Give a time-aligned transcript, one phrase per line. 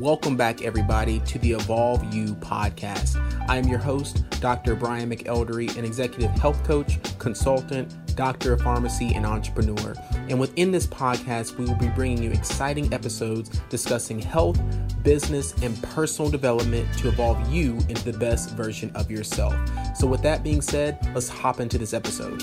[0.00, 3.22] Welcome back, everybody, to the Evolve You podcast.
[3.50, 4.74] I am your host, Dr.
[4.74, 9.94] Brian McElderry, an executive health coach, consultant, doctor of pharmacy, and entrepreneur.
[10.30, 14.58] And within this podcast, we will be bringing you exciting episodes discussing health,
[15.02, 19.54] business, and personal development to evolve you into the best version of yourself.
[19.94, 22.42] So, with that being said, let's hop into this episode.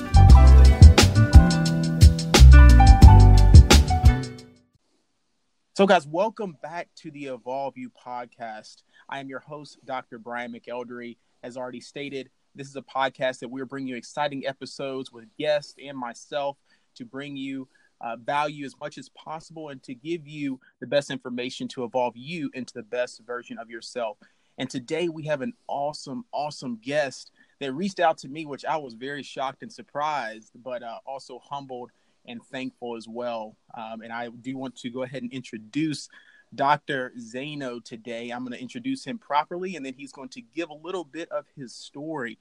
[5.78, 8.78] So, guys, welcome back to the Evolve You podcast.
[9.10, 10.18] I am your host, Dr.
[10.18, 11.18] Brian McElderry.
[11.44, 15.76] As already stated, this is a podcast that we're bringing you exciting episodes with guests
[15.80, 16.58] and myself
[16.96, 17.68] to bring you
[18.02, 22.18] uh, value as much as possible and to give you the best information to evolve
[22.18, 24.18] you into the best version of yourself.
[24.58, 28.78] And today we have an awesome, awesome guest that reached out to me, which I
[28.78, 31.92] was very shocked and surprised, but uh, also humbled
[32.28, 33.56] and thankful as well.
[33.76, 36.10] Um, and I do want to go ahead and introduce
[36.54, 37.14] Dr.
[37.20, 38.30] Zaino today.
[38.30, 41.30] I'm going to introduce him properly, and then he's going to give a little bit
[41.32, 42.38] of his story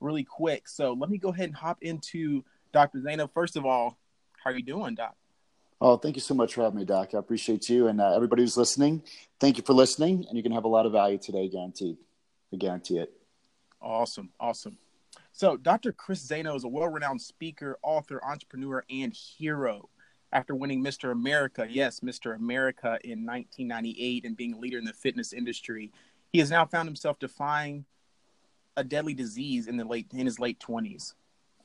[0.00, 0.68] really quick.
[0.68, 2.98] So let me go ahead and hop into Dr.
[2.98, 3.30] Zaino.
[3.32, 3.98] First of all,
[4.42, 5.14] how are you doing, Doc?
[5.82, 7.14] Oh, thank you so much for having me, Doc.
[7.14, 9.02] I appreciate you and uh, everybody who's listening.
[9.38, 11.96] Thank you for listening, and you're going to have a lot of value today, guaranteed.
[12.52, 13.12] I guarantee it.
[13.80, 14.76] Awesome, awesome.
[15.40, 15.92] So, Dr.
[15.92, 19.88] Chris Zaino is a well renowned speaker, author, entrepreneur, and hero.
[20.34, 21.12] After winning Mr.
[21.12, 22.36] America, yes, Mr.
[22.36, 25.92] America in 1998 and being a leader in the fitness industry,
[26.30, 27.86] he has now found himself defying
[28.76, 31.14] a deadly disease in the late in his late 20s.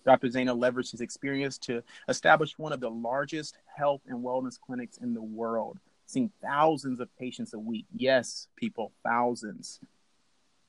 [0.06, 0.30] Dr.
[0.30, 5.14] Zaino leveraged his experience to establish one of the largest health and wellness clinics in
[5.14, 7.88] the world, seeing thousands of patients a week.
[7.94, 9.82] Yes, people, thousands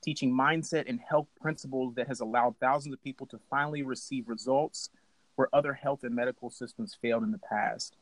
[0.02, 4.91] teaching mindset and health principles that has allowed thousands of people to finally receive results
[5.36, 7.97] where other health and medical systems failed in the past.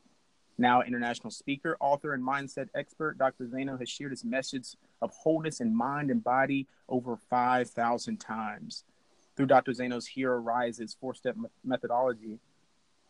[0.57, 3.47] Now, international speaker, author, and mindset expert, Dr.
[3.47, 8.85] Zaino has shared his message of wholeness in mind and body over 5,000 times.
[9.37, 9.73] Through Dr.
[9.73, 12.39] Zaino's Hero Rises four step methodology,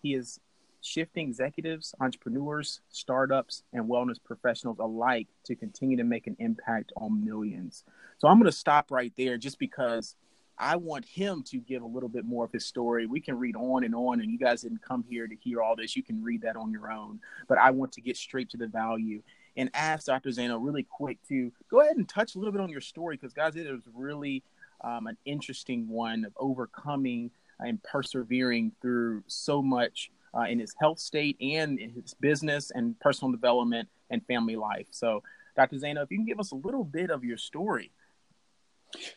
[0.00, 0.40] he is
[0.84, 7.24] shifting executives, entrepreneurs, startups, and wellness professionals alike to continue to make an impact on
[7.24, 7.84] millions.
[8.18, 10.14] So I'm going to stop right there just because
[10.58, 13.06] I want him to give a little bit more of his story.
[13.06, 15.74] We can read on and on, and you guys didn't come here to hear all
[15.74, 15.96] this.
[15.96, 17.20] You can read that on your own.
[17.48, 19.22] But I want to get straight to the value
[19.56, 20.30] and ask Dr.
[20.30, 23.32] Zaino really quick to go ahead and touch a little bit on your story because,
[23.32, 24.42] guys, it was really
[24.82, 30.98] um, an interesting one of overcoming and persevering through so much uh, in his health
[30.98, 34.86] state and in his business and personal development and family life.
[34.90, 35.22] So,
[35.56, 35.76] Dr.
[35.76, 37.92] Zaino, if you can give us a little bit of your story.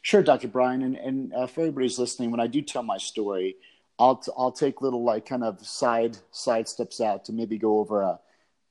[0.02, 0.48] Sure, Dr.
[0.48, 0.82] Brian.
[0.82, 3.56] And, and uh, for everybody's listening, when I do tell my story,
[4.00, 7.80] I'll, t- I'll take little like kind of side side steps out to maybe go
[7.80, 8.20] over a,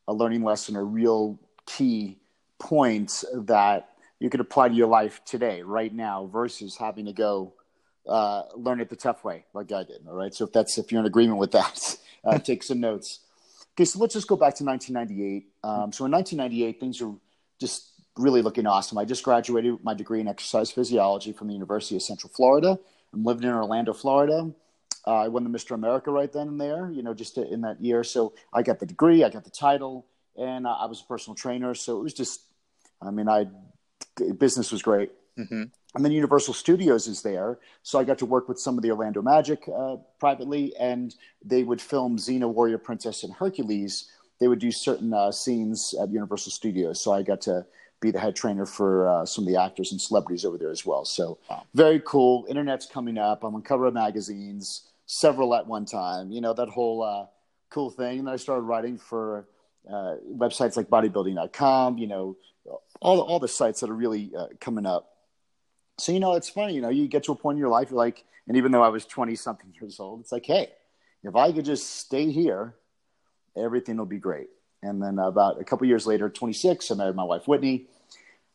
[0.08, 2.18] a learning lesson or real key
[2.58, 3.88] points that
[4.20, 7.52] you could apply to your life today, right now, versus having to go
[8.08, 10.06] uh, learn it the tough way, like I did.
[10.08, 10.32] All right.
[10.32, 11.96] So if that's if you're in agreement with that,
[12.26, 13.20] uh, take some notes.
[13.74, 15.48] Okay, so let's just go back to 1998.
[15.62, 17.14] Um, so in 1998, things are
[17.60, 18.98] just really looking awesome.
[18.98, 22.78] I just graduated with my degree in exercise physiology from the University of Central Florida.
[23.12, 24.50] I'm living in Orlando, Florida.
[25.06, 25.72] Uh, I won the Mr.
[25.72, 28.02] America right then and there, you know, just to, in that year.
[28.02, 30.06] So I got the degree, I got the title,
[30.36, 31.74] and I was a personal trainer.
[31.74, 32.40] So it was just,
[33.00, 33.46] I mean, I
[34.38, 35.12] business was great.
[35.38, 35.62] Mm-hmm.
[35.94, 38.90] And then Universal Studios is there, so I got to work with some of the
[38.90, 44.10] Orlando Magic uh, privately, and they would film Xena, Warrior Princess, and Hercules.
[44.38, 47.64] They would do certain uh, scenes at Universal Studios, so I got to
[48.00, 50.84] be the head trainer for uh, some of the actors and celebrities over there as
[50.84, 51.04] well.
[51.04, 51.64] So wow.
[51.74, 52.46] very cool.
[52.48, 53.42] Internet's coming up.
[53.42, 56.30] I'm on cover of magazines, several at one time.
[56.30, 57.26] You know that whole uh,
[57.70, 58.20] cool thing.
[58.20, 59.48] And I started writing for
[59.88, 61.98] uh, websites like bodybuilding.com.
[61.98, 62.36] You know,
[63.00, 65.15] all all the sites that are really uh, coming up.
[65.98, 66.74] So you know, it's funny.
[66.74, 68.88] You know, you get to a point in your life, like, and even though I
[68.88, 70.70] was 20 something years old, it's like, hey,
[71.24, 72.74] if I could just stay here,
[73.56, 74.48] everything will be great.
[74.82, 77.86] And then about a couple years later, 26, I married my wife, Whitney.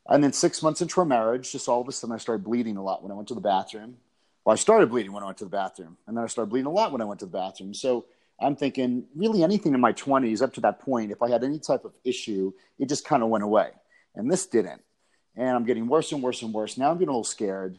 [0.08, 2.78] And then six months into our marriage, just all of a sudden I started bleeding
[2.78, 3.98] a lot when I went to the bathroom.
[4.46, 5.98] Well, I started bleeding when I went to the bathroom.
[6.08, 7.74] And then I started bleeding a lot when I went to the bathroom.
[7.74, 8.06] So
[8.40, 11.60] I'm thinking, really, anything in my 20s up to that point, if I had any
[11.60, 13.70] type of issue, it just kind of went away.
[14.16, 14.82] And this didn't.
[15.36, 16.78] And I'm getting worse and worse and worse.
[16.78, 17.78] Now I'm getting a little scared.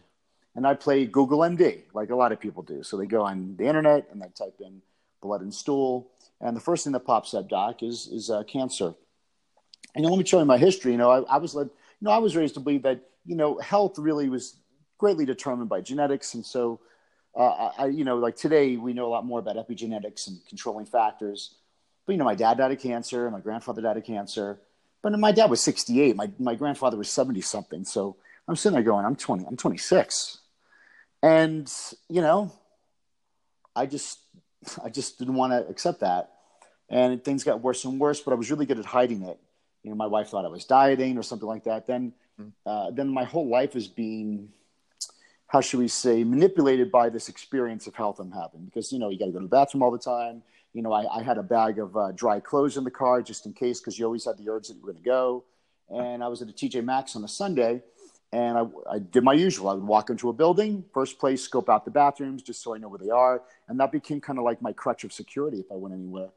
[0.55, 2.83] And I play Google MD, like a lot of people do.
[2.83, 4.83] So they go on the internet and they type in
[5.23, 6.11] blood and stool.
[6.41, 8.95] And the first thing that pops up, doc, is is uh, cancer.
[9.95, 10.93] And let me show you my history.
[10.93, 13.37] You know, I, I was led, you know, I was raised to believe that you
[13.37, 14.57] know health really was
[14.99, 16.81] greatly determined by genetics, and so
[17.35, 20.87] uh, I, you know, like today we know a lot more about epigenetics and controlling
[20.87, 21.55] factors.
[22.05, 24.61] But you know, my dad died of cancer, my grandfather died of cancer.
[25.03, 26.17] But my dad was 68.
[26.17, 27.85] My my grandfather was 70 something.
[27.85, 28.17] So
[28.47, 29.45] I'm sitting there going, I'm 20.
[29.47, 30.39] I'm 26,
[31.23, 31.73] and
[32.09, 32.53] you know,
[33.75, 34.21] I just
[34.83, 36.31] I just didn't want to accept that,
[36.89, 38.21] and things got worse and worse.
[38.21, 39.39] But I was really good at hiding it.
[39.83, 41.89] You know, my wife thought I was dieting or something like that.
[41.89, 42.51] Then, mm-hmm.
[42.65, 44.51] uh, then my whole life is being
[45.53, 48.65] how should we say, manipulated by this experience of health I'm having.
[48.65, 50.43] Because, you know, you got to go to the bathroom all the time.
[50.75, 53.47] You know, I, I had a bag of uh, dry clothes in the car just
[53.47, 55.45] in case, because you always had the urge that you were going to go.
[55.91, 57.83] And I was at a TJ Maxx on a Sunday,
[58.33, 59.69] and I, I, did my usual.
[59.69, 62.79] I would walk into a building, first place, scope out the bathrooms just so I
[62.79, 63.43] know where they are.
[63.69, 66.31] And that became kind of like my crutch of security if I went anywhere.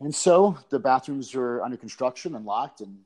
[0.00, 2.98] And so the bathrooms are under construction and locked, and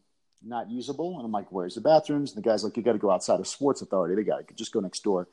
[0.44, 1.16] not usable.
[1.16, 2.34] And I'm like, where's the bathrooms?
[2.34, 4.14] And the guy's like, you got to go outside of Sports Authority.
[4.14, 5.28] They got to just go next door.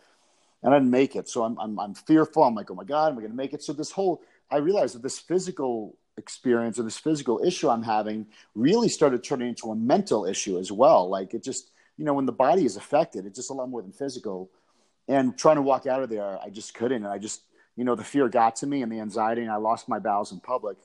[0.62, 1.30] And I didn't make it.
[1.30, 2.44] So I'm, I'm, I'm fearful.
[2.44, 3.64] I'm like, oh my God, am I going to make it?
[3.64, 8.28] So this whole, I realized that this physical experience or this physical issue I'm having
[8.54, 11.10] really started turning into a mental issue as well.
[11.10, 13.82] Like it just, you know, when the body is affected, it's just a lot more
[13.82, 14.50] than physical.
[15.08, 17.04] And trying to walk out of there, I just couldn't.
[17.04, 17.42] And I just,
[17.76, 20.32] you know, the fear got to me and the anxiety, and I lost my bowels
[20.32, 20.78] in public.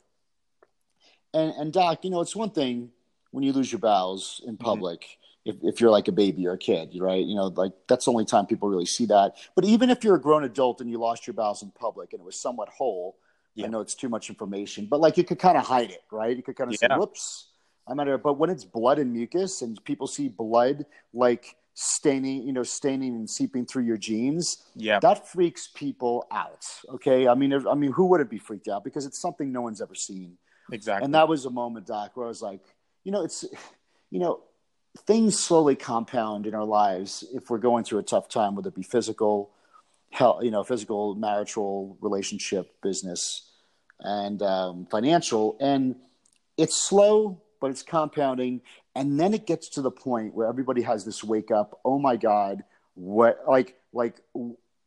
[1.35, 2.91] And, and Doc, you know, it's one thing
[3.33, 4.65] when you lose your bowels in mm-hmm.
[4.65, 5.01] public.
[5.01, 5.21] Mm-hmm.
[5.47, 7.23] If, if you're like a baby or a kid, right?
[7.23, 9.35] You know, like that's the only time people really see that.
[9.55, 12.21] But even if you're a grown adult and you lost your bowels in public and
[12.21, 13.19] it was somewhat whole,
[13.55, 13.67] yeah.
[13.67, 16.37] I know it's too much information, but like you could kind of hide it, right?
[16.37, 16.89] You could kind of yeah.
[16.89, 17.49] say, "Whoops,
[17.87, 22.47] I'm at it." But when it's blood and mucus, and people see blood like staining,
[22.47, 26.65] you know, staining and seeping through your jeans, yeah, that freaks people out.
[26.89, 29.81] Okay, I mean, I mean, who wouldn't be freaked out because it's something no one's
[29.81, 30.39] ever seen.
[30.73, 31.05] Exactly.
[31.05, 32.61] And that was a moment, Doc, where I was like,
[33.05, 33.45] you know, it's,
[34.11, 34.41] you know,
[35.07, 38.75] things slowly compound in our lives if we're going through a tough time, whether it
[38.75, 39.51] be physical,
[40.15, 43.51] health, you know, physical, marital, relationship, business,
[43.99, 45.57] and um, financial.
[45.61, 45.97] And
[46.57, 48.61] it's slow, but it's compounding.
[48.95, 51.81] And then it gets to the point where everybody has this wake up.
[51.85, 52.63] Oh my God,
[52.95, 54.21] what, like, like,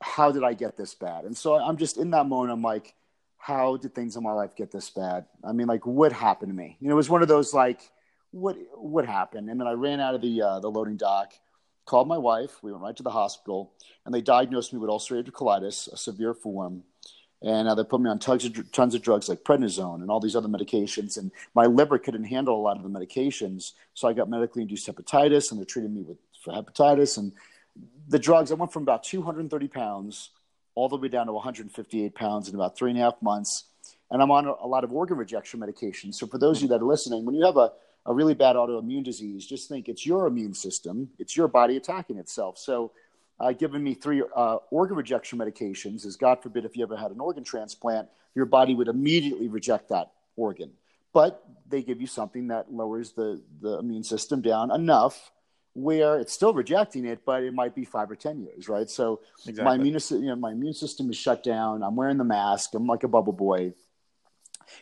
[0.02, 1.26] how did I get this bad?
[1.26, 2.54] And so I'm just in that moment.
[2.54, 2.96] I'm like,
[3.38, 5.26] how did things in my life get this bad?
[5.44, 6.78] I mean, like, what happened to me?
[6.80, 7.82] You know, it was one of those like,
[8.32, 9.50] what what happened?
[9.50, 11.34] And then I ran out of the uh, the loading dock,
[11.88, 12.62] called my wife.
[12.62, 13.74] We went right to the hospital,
[14.06, 16.84] and they diagnosed me with ulcerative colitis, a severe form.
[17.42, 20.20] And uh, they put me on tons of, tons of drugs like prednisone and all
[20.20, 21.18] these other medications.
[21.18, 24.88] And my liver couldn't handle a lot of the medications, so I got medically induced
[24.88, 27.18] hepatitis, and they treated me with for hepatitis.
[27.18, 27.32] And
[28.08, 30.32] the drugs, I went from about 230 pounds
[30.76, 33.66] all the way down to 158 pounds in about three and a half months.
[34.10, 36.16] And I'm on a, a lot of organ rejection medications.
[36.16, 37.72] So for those of you that are listening, when you have a
[38.08, 42.18] a really bad autoimmune disease, just think it's your immune system, it's your body attacking
[42.18, 42.58] itself.
[42.58, 42.92] So,
[43.40, 47.12] uh, giving me three uh, organ rejection medications is God forbid if you ever had
[47.12, 50.72] an organ transplant, your body would immediately reject that organ.
[51.14, 55.32] But they give you something that lowers the, the immune system down enough
[55.74, 58.90] where it's still rejecting it, but it might be five or 10 years, right?
[58.90, 59.64] So exactly.
[59.64, 61.84] my, immune, you know, my immune system is shut down.
[61.84, 62.74] I'm wearing the mask.
[62.74, 63.74] I'm like a bubble boy.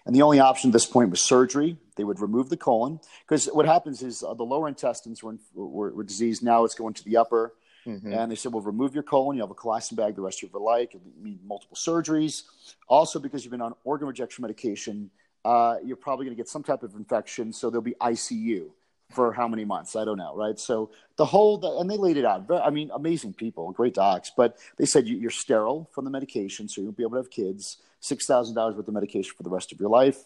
[0.06, 1.78] And the only option at this point was surgery.
[1.96, 5.94] They would remove the colon because what happens is uh, the lower intestines were, were,
[5.94, 6.44] were, diseased.
[6.44, 7.54] Now it's going to the upper.
[7.86, 8.14] Mm-hmm.
[8.14, 9.38] And they said, well, remove your colon.
[9.38, 10.90] You have a colostomy bag the rest of your life.
[10.94, 12.44] You need multiple surgeries.
[12.90, 15.12] Also, because you've been on organ rejection medication,
[15.44, 17.54] uh, you're probably going to get some type of infection.
[17.54, 18.72] So there'll be ICU
[19.16, 19.96] for how many months?
[19.96, 20.60] I don't know, right?
[20.60, 22.50] So the whole, the, and they laid it out.
[22.52, 26.68] I mean, amazing people, great docs, but they said you, are sterile from the medication,
[26.68, 27.78] so you won't be able to have kids.
[28.02, 30.26] Six thousand dollars worth of medication for the rest of your life.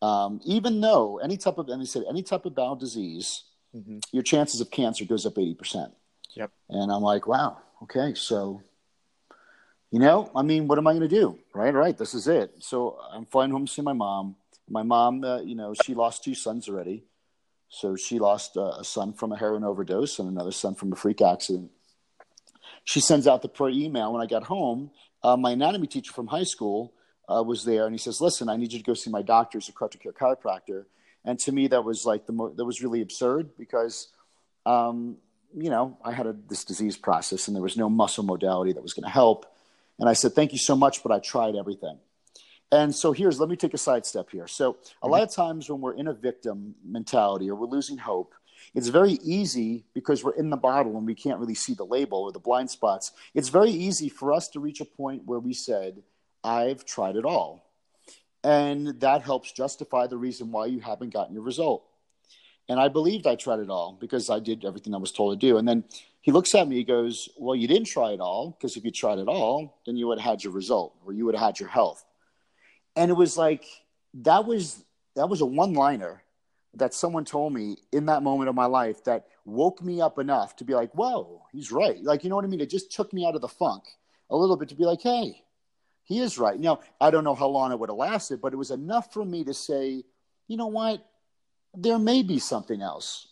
[0.00, 3.44] Um, even though any type of, and they said any type of bowel disease,
[3.76, 3.98] mm-hmm.
[4.12, 5.92] your chances of cancer goes up eighty percent.
[6.34, 6.50] Yep.
[6.70, 8.62] And I'm like, wow, okay, so
[9.90, 11.38] you know, I mean, what am I going to do?
[11.52, 11.96] Right, right.
[11.96, 12.54] This is it.
[12.60, 14.36] So I'm flying home to see my mom.
[14.70, 17.04] My mom, uh, you know, she lost two sons already.
[17.72, 20.96] So she lost uh, a son from a heroin overdose and another son from a
[20.96, 21.70] freak accident.
[22.84, 24.12] She sends out the per email.
[24.12, 24.90] When I got home,
[25.22, 26.92] uh, my anatomy teacher from high school
[27.30, 29.56] uh, was there, and he says, "Listen, I need you to go see my doctor,
[29.56, 30.84] who's a critical care chiropractor."
[31.24, 34.08] And to me, that was like the mo- that was really absurd because,
[34.66, 35.16] um,
[35.56, 38.82] you know, I had a, this disease process, and there was no muscle modality that
[38.82, 39.46] was going to help.
[39.98, 41.98] And I said, "Thank you so much, but I tried everything."
[42.72, 44.48] And so here's, let me take a sidestep here.
[44.48, 45.10] So a mm-hmm.
[45.10, 48.34] lot of times when we're in a victim mentality or we're losing hope,
[48.74, 52.18] it's very easy because we're in the bottle and we can't really see the label
[52.22, 53.12] or the blind spots.
[53.34, 56.02] It's very easy for us to reach a point where we said,
[56.42, 57.70] I've tried it all.
[58.42, 61.84] And that helps justify the reason why you haven't gotten your result.
[62.68, 65.46] And I believed I tried it all because I did everything I was told to
[65.46, 65.58] do.
[65.58, 65.84] And then
[66.22, 68.90] he looks at me, he goes, Well, you didn't try it all because if you
[68.90, 71.60] tried it all, then you would have had your result or you would have had
[71.60, 72.04] your health
[72.96, 73.64] and it was like
[74.14, 74.84] that was
[75.16, 76.22] that was a one liner
[76.74, 80.56] that someone told me in that moment of my life that woke me up enough
[80.56, 82.02] to be like, whoa, he's right.
[82.02, 82.60] Like, you know what I mean?
[82.60, 83.84] It just took me out of the funk
[84.30, 85.42] a little bit to be like, hey,
[86.04, 86.58] he is right.
[86.58, 89.24] Now, I don't know how long it would have lasted, but it was enough for
[89.24, 90.02] me to say,
[90.48, 91.06] you know what?
[91.74, 93.28] There may be something else.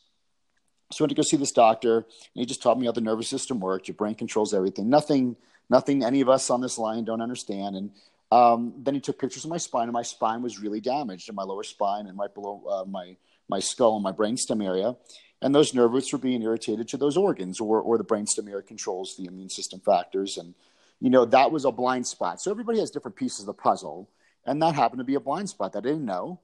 [0.93, 3.01] So I went to go see this doctor, and he just taught me how the
[3.01, 3.89] nervous system worked.
[3.89, 4.89] Your brain controls everything.
[4.89, 5.37] Nothing,
[5.69, 7.77] nothing any of us on this line don't understand.
[7.77, 7.91] And
[8.33, 11.35] um, then he took pictures of my spine, and my spine was really damaged in
[11.35, 13.17] my lower spine and right below uh, my
[13.49, 14.97] my skull and my brainstem area.
[15.43, 18.63] And those nerve roots were being irritated to those organs, or or the brainstem area
[18.63, 20.37] controls the immune system factors.
[20.37, 20.55] And
[21.01, 22.41] you know that was a blind spot.
[22.41, 24.09] So everybody has different pieces of the puzzle,
[24.45, 26.41] and that happened to be a blind spot that I didn't know.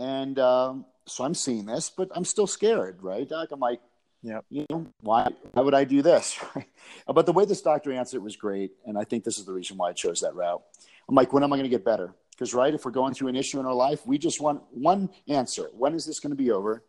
[0.00, 3.28] And um, so I'm seeing this, but I'm still scared, right?
[3.28, 3.50] Doc?
[3.52, 3.80] I'm like,
[4.22, 6.36] yeah, you know, why why would I do this?
[7.06, 9.52] but the way this doctor answered it was great, and I think this is the
[9.52, 10.62] reason why I chose that route.
[11.08, 12.14] I'm like, when am I going to get better?
[12.30, 15.10] Because, right, if we're going through an issue in our life, we just want one
[15.28, 15.68] answer.
[15.72, 16.84] When is this going to be over?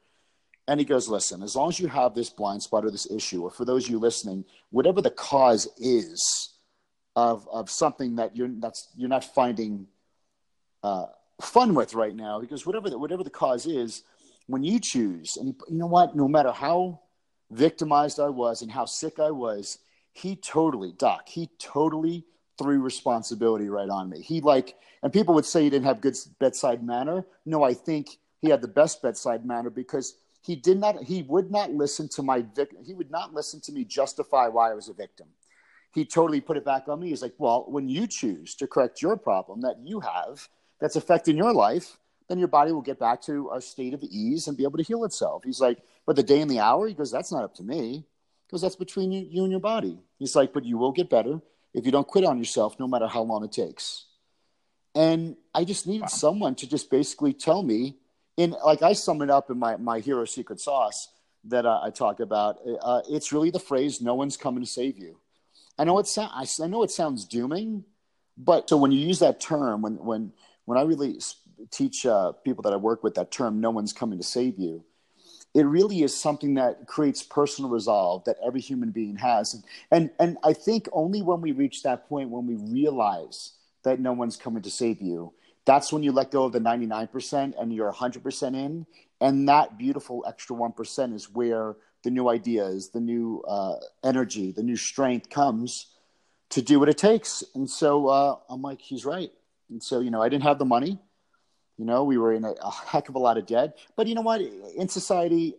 [0.68, 3.44] And he goes, listen, as long as you have this blind spot or this issue,
[3.44, 6.54] or for those of you listening, whatever the cause is
[7.16, 9.88] of, of something that you're, that's, you're not finding
[10.82, 11.08] uh,
[11.42, 14.04] fun with right now, because whatever the, whatever the cause is,
[14.48, 17.02] when you choose, and you know what, no matter how
[17.52, 19.80] victimized I was and how sick I was,
[20.14, 22.26] he totally, Doc, he totally
[22.58, 24.22] threw responsibility right on me.
[24.22, 27.26] He like, and people would say he didn't have good bedside manner.
[27.46, 31.52] No, I think he had the best bedside manner because he did not, he would
[31.52, 32.84] not listen to my victim.
[32.84, 35.28] He would not listen to me justify why I was a victim.
[35.94, 37.10] He totally put it back on me.
[37.10, 40.48] He's like, well, when you choose to correct your problem that you have
[40.80, 44.48] that's affecting your life, then your body will get back to a state of ease
[44.48, 45.44] and be able to heal itself.
[45.44, 48.06] He's like, but the day and the hour, he goes, that's not up to me
[48.48, 50.00] because that's between you, you and your body.
[50.18, 51.42] He's like, but you will get better
[51.74, 54.06] if you don't quit on yourself, no matter how long it takes.
[54.96, 56.08] And I just needed wow.
[56.08, 57.98] someone to just basically tell me,
[58.38, 61.10] in like I sum it up in my, my hero secret sauce
[61.46, 62.60] that uh, I talk about.
[62.82, 65.18] Uh, it's really the phrase, no one's coming to save you.
[65.78, 67.84] I know it, so- I, I know it sounds dooming,
[68.38, 70.32] but so when you use that term, when, when,
[70.66, 71.20] when I really
[71.72, 74.84] teach uh, people that I work with that term, no one's coming to save you,
[75.54, 79.54] it really is something that creates personal resolve that every human being has.
[79.54, 84.00] And, and, and I think only when we reach that point, when we realize that
[84.00, 85.34] no one's coming to save you,
[85.66, 88.86] that's when you let go of the 99% and you're 100% in.
[89.22, 94.64] And that beautiful extra 1% is where the new ideas, the new uh, energy, the
[94.64, 95.88] new strength comes
[96.50, 97.44] to do what it takes.
[97.56, 99.32] And so uh, I'm like, he's right.
[99.70, 101.00] And so, you know, I didn't have the money.
[101.78, 103.78] You know, we were in a, a heck of a lot of debt.
[103.96, 104.42] But you know what?
[104.42, 105.56] In society,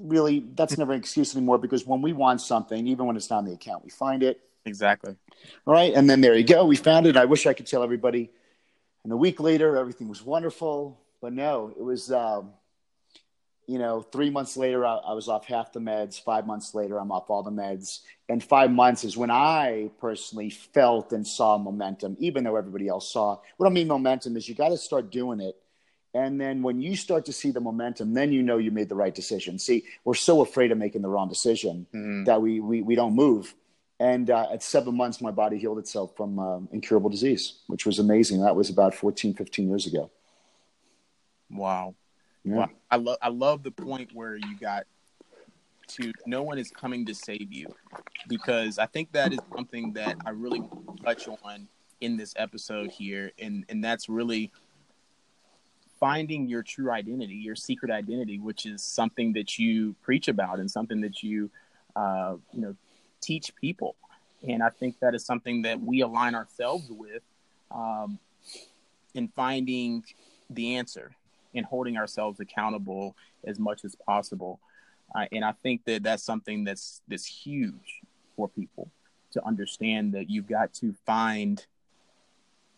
[0.00, 3.40] really, that's never an excuse anymore because when we want something, even when it's not
[3.40, 4.40] in the account, we find it.
[4.64, 5.16] Exactly.
[5.66, 5.92] All right.
[5.92, 6.64] And then there you go.
[6.64, 7.16] We found it.
[7.16, 8.30] I wish I could tell everybody.
[9.04, 11.00] And a week later, everything was wonderful.
[11.20, 12.50] But no, it was, um,
[13.66, 16.20] you know, three months later, I, I, was off half the meds.
[16.20, 18.00] Five months later, I'm off all the meds.
[18.28, 23.12] And five months is when I personally felt and saw momentum, even though everybody else
[23.12, 23.38] saw.
[23.56, 25.56] What I mean, momentum is you got to start doing it.
[26.14, 28.94] And then when you start to see the momentum, then you know you made the
[28.94, 29.58] right decision.
[29.58, 32.24] See, we're so afraid of making the wrong decision mm-hmm.
[32.24, 33.54] that we, we, we don't move.
[33.98, 37.98] And uh, at seven months, my body healed itself from um, incurable disease, which was
[37.98, 38.42] amazing.
[38.42, 40.10] That was about 14, 15 years ago.
[41.48, 41.94] Wow.
[42.44, 42.66] Yeah.
[42.90, 44.84] I love I love the point where you got
[45.88, 47.74] to no one is coming to save you
[48.28, 50.62] because I think that is something that I really
[51.04, 51.68] touch on
[52.00, 54.50] in this episode here and and that's really
[56.00, 60.68] finding your true identity, your secret identity, which is something that you preach about and
[60.68, 61.48] something that you
[61.94, 62.74] uh, you know
[63.20, 63.94] teach people.
[64.46, 67.22] And I think that is something that we align ourselves with
[67.70, 68.18] um,
[69.14, 70.02] in finding
[70.50, 71.12] the answer
[71.54, 74.60] and holding ourselves accountable as much as possible.
[75.14, 78.00] Uh, and I think that that's something that's that's huge
[78.36, 78.90] for people
[79.32, 81.64] to understand that you've got to find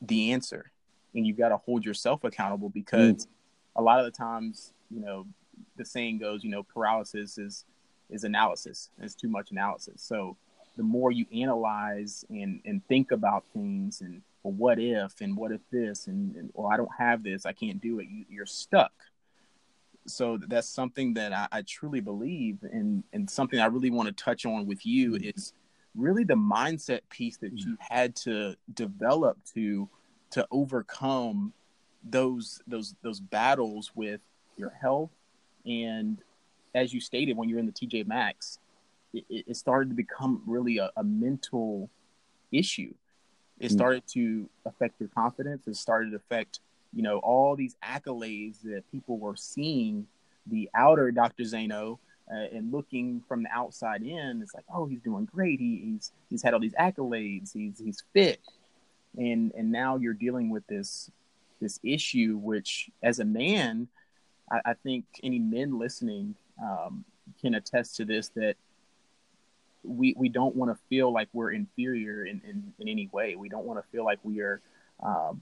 [0.01, 0.71] the answer
[1.15, 3.29] and you've got to hold yourself accountable because mm.
[3.77, 5.27] a lot of the times, you know,
[5.77, 7.65] the saying goes, you know, paralysis is
[8.11, 8.91] is analysis.
[9.01, 10.03] It's too much analysis.
[10.03, 10.37] So
[10.77, 15.51] the more you analyze and and think about things and well, what if and what
[15.51, 18.07] if this and, and well, I don't have this, I can't do it.
[18.09, 18.93] You, you're stuck.
[20.07, 24.25] So that's something that I, I truly believe, and and something I really want to
[24.25, 25.31] touch on with you mm-hmm.
[25.37, 25.55] is
[25.97, 29.89] really the mindset piece that you had to develop to
[30.33, 31.55] to overcome
[32.05, 34.21] those those those battles with
[34.59, 35.11] your health
[35.65, 36.19] and
[36.75, 38.59] as you stated when you're in the TJ Maxx,
[39.13, 41.89] it, it started to become really a, a mental
[42.53, 42.93] issue
[43.59, 43.75] it mm.
[43.75, 45.67] started to affect your confidence.
[45.67, 46.61] It started to affect,
[46.93, 50.07] you know, all these accolades that people were seeing
[50.47, 51.45] the outer Dr.
[51.45, 51.99] Zaino
[52.31, 55.61] uh, and looking from the outside in, it's like, oh, he's doing great.
[55.61, 57.53] He, he's he's had all these accolades.
[57.53, 58.41] He's he's fit,
[59.17, 61.11] and and now you're dealing with this
[61.61, 63.89] this issue, which as a man,
[64.51, 67.05] I, I think any men listening um,
[67.41, 68.57] can attest to this that
[69.85, 73.37] we we don't want to feel like we're inferior in, in, in any way.
[73.37, 74.61] We don't want to feel like we are
[75.03, 75.41] um,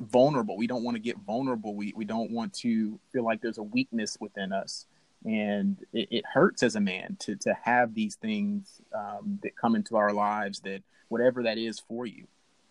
[0.00, 0.56] vulnerable.
[0.56, 1.74] We don't want to get vulnerable.
[1.74, 4.86] We we don't want to feel like there's a weakness within us,
[5.24, 9.74] and it, it hurts as a man to to have these things um, that come
[9.74, 12.26] into our lives that whatever that is for you.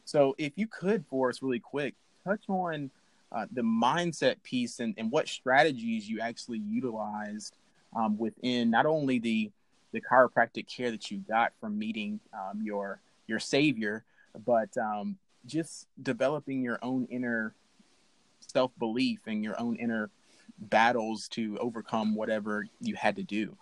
[0.06, 1.94] So if you could for us really quick,
[2.24, 2.90] touch on
[3.32, 7.56] uh, the mindset piece and, and what strategies you actually utilized
[7.96, 9.52] um, within not only the
[9.92, 14.04] the chiropractic care that you got from meeting um, your your savior,
[14.46, 17.54] but um, just developing your own inner
[18.40, 20.10] self belief and your own inner
[20.60, 23.56] battles to overcome whatever you had to do.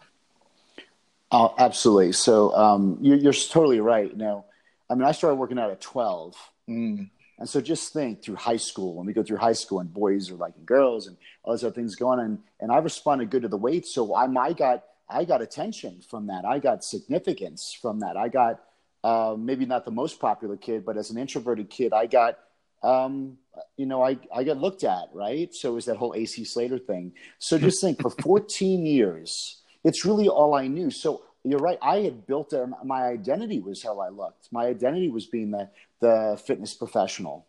[1.31, 2.13] Oh, absolutely.
[2.13, 4.15] So um, you're, you're, totally right.
[4.15, 4.46] Know,
[4.89, 6.36] I mean, I started working out at 12.
[6.69, 7.10] Mm.
[7.39, 10.31] And so just think through high school, when we go through high school and boys
[10.31, 12.39] are liking girls and all those other things going on.
[12.60, 13.86] And I responded good to the weight.
[13.86, 16.46] So I, I got, I got attention from that.
[16.46, 18.18] I got significance from that.
[18.18, 18.62] I got
[19.04, 22.40] uh, maybe not the most popular kid, but as an introverted kid, I got,
[22.84, 23.38] um,
[23.78, 25.54] you know, I, I got looked at, right?
[25.54, 27.14] So it was that whole AC Slater thing.
[27.40, 30.92] So just think for 14 years, it's really all I knew.
[30.92, 31.78] So you're right.
[31.82, 34.50] I had built a, my identity was how I looked.
[34.52, 35.70] My identity was being the,
[36.02, 37.46] the fitness professional.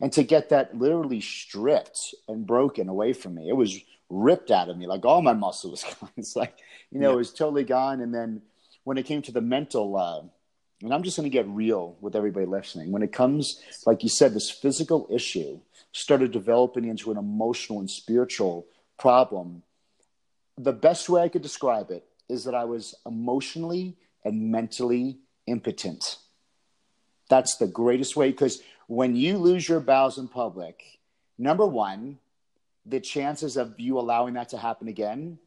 [0.00, 4.68] And to get that literally stripped and broken away from me, it was ripped out
[4.68, 4.86] of me.
[4.86, 6.10] Like all my muscle was gone.
[6.16, 6.54] It's like,
[6.90, 7.14] you know, yeah.
[7.14, 8.00] it was totally gone.
[8.00, 8.42] And then
[8.84, 10.22] when it came to the mental, uh,
[10.82, 12.92] and I'm just going to get real with everybody listening.
[12.92, 15.60] When it comes, like you said, this physical issue
[15.92, 18.66] started developing into an emotional and spiritual
[18.98, 19.62] problem.
[20.56, 26.16] The best way I could describe it is that I was emotionally and mentally impotent.
[27.28, 30.82] That's the greatest way because when you lose your bowels in public,
[31.38, 32.18] number one,
[32.88, 35.38] the chances of you allowing that to happen again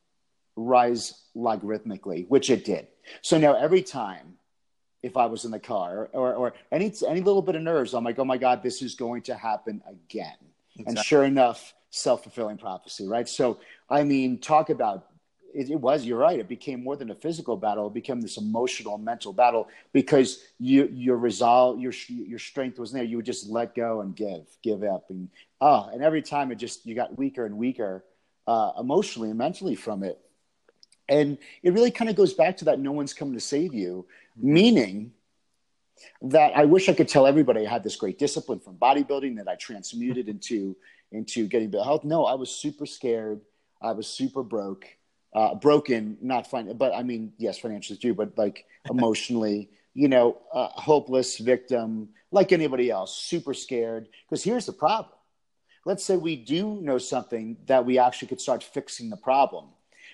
[0.56, 2.88] rise logarithmically, which it did.
[3.22, 4.38] So now every time
[5.02, 8.04] if I was in the car or, or any, any little bit of nerves, I'm
[8.04, 10.36] like, oh my God, this is going to happen again.
[10.76, 10.86] Exactly.
[10.86, 13.28] And sure enough, self fulfilling prophecy, right?
[13.28, 15.08] So, I mean, talk about
[15.54, 18.38] it, it, was you're right it became more than a physical battle it became this
[18.38, 23.50] emotional mental battle because you your resolve your your strength was there you would just
[23.50, 26.96] let go and give give up and ah oh, and every time it just you
[26.96, 28.04] got weaker and weaker
[28.48, 30.20] uh, emotionally and mentally from it
[31.08, 34.06] and it really kind of goes back to that no one's coming to save you
[34.36, 35.12] meaning
[36.22, 39.48] that I wish I could tell everybody I had this great discipline from bodybuilding that
[39.48, 40.76] I transmuted into
[41.12, 42.06] into getting better health.
[42.06, 43.42] No, I was super scared.
[43.82, 44.86] I was super broke,
[45.34, 50.38] uh, broken, not fine, but I mean, yes, financially too, but like emotionally, you know,
[50.54, 54.10] uh, hopeless victim, like anybody else, super scared.
[54.28, 55.16] Because here's the problem:
[55.86, 59.66] let's say we do know something that we actually could start fixing the problem,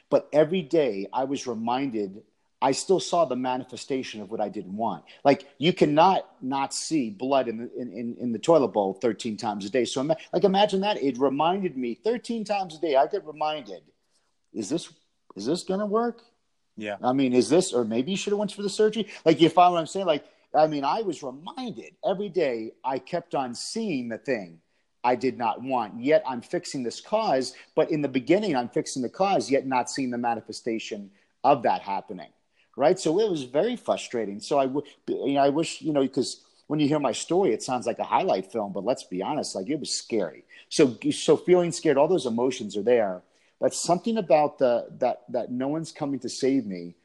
[0.10, 2.24] but every day I was reminded
[2.62, 5.04] I still saw the manifestation of what I didn't want.
[5.24, 9.66] Like you cannot not see blood in the in, in, the toilet bowl 13 times
[9.66, 9.86] a day.
[9.86, 10.02] So
[10.34, 11.02] like imagine that.
[11.02, 12.96] It reminded me 13 times a day.
[12.96, 13.84] I get reminded,
[14.54, 14.92] is this
[15.38, 16.24] is this gonna work?
[16.76, 16.98] Yeah.
[17.02, 19.08] I mean, is this or maybe you should have went for the surgery?
[19.26, 20.06] Like you follow what I'm saying?
[20.06, 24.60] Like, I mean, I was reminded every day I kept on seeing the thing
[25.04, 26.02] I did not want.
[26.04, 29.90] Yet I'm fixing this cause, but in the beginning I'm fixing the cause, yet not
[29.90, 31.12] seeing the manifestation
[31.44, 32.30] of that happening
[32.78, 32.98] right?
[32.98, 34.40] So it was very frustrating.
[34.40, 37.12] So I I, w- you know, I wish, you know, because when you hear my
[37.12, 40.46] story, it sounds like a highlight film, but let's be honest, like it was scary.
[40.70, 43.22] So, so feeling scared, all those emotions are there.
[43.60, 46.96] But something about the that that no one's coming to save me.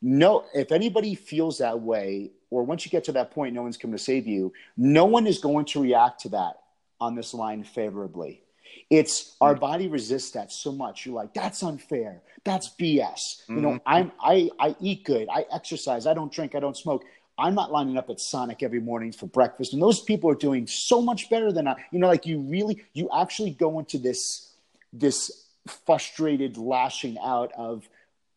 [0.00, 3.76] No, if anybody feels that way, or once you get to that point, no one's
[3.76, 4.52] coming to save you.
[4.76, 6.60] No one is going to react to that
[7.00, 8.42] on this line favorably.
[8.90, 9.60] It's our mm.
[9.60, 11.04] body resists that so much.
[11.04, 12.22] You're like, that's unfair.
[12.44, 13.00] That's BS.
[13.00, 13.56] Mm-hmm.
[13.56, 13.82] You know, mm-hmm.
[13.86, 15.28] I'm I I eat good.
[15.30, 16.06] I exercise.
[16.06, 16.54] I don't drink.
[16.54, 17.04] I don't smoke.
[17.38, 19.72] I'm not lining up at Sonic every morning for breakfast.
[19.72, 21.76] And those people are doing so much better than I.
[21.92, 24.54] You know, like you really, you actually go into this
[24.92, 25.47] this
[25.86, 27.88] frustrated lashing out of,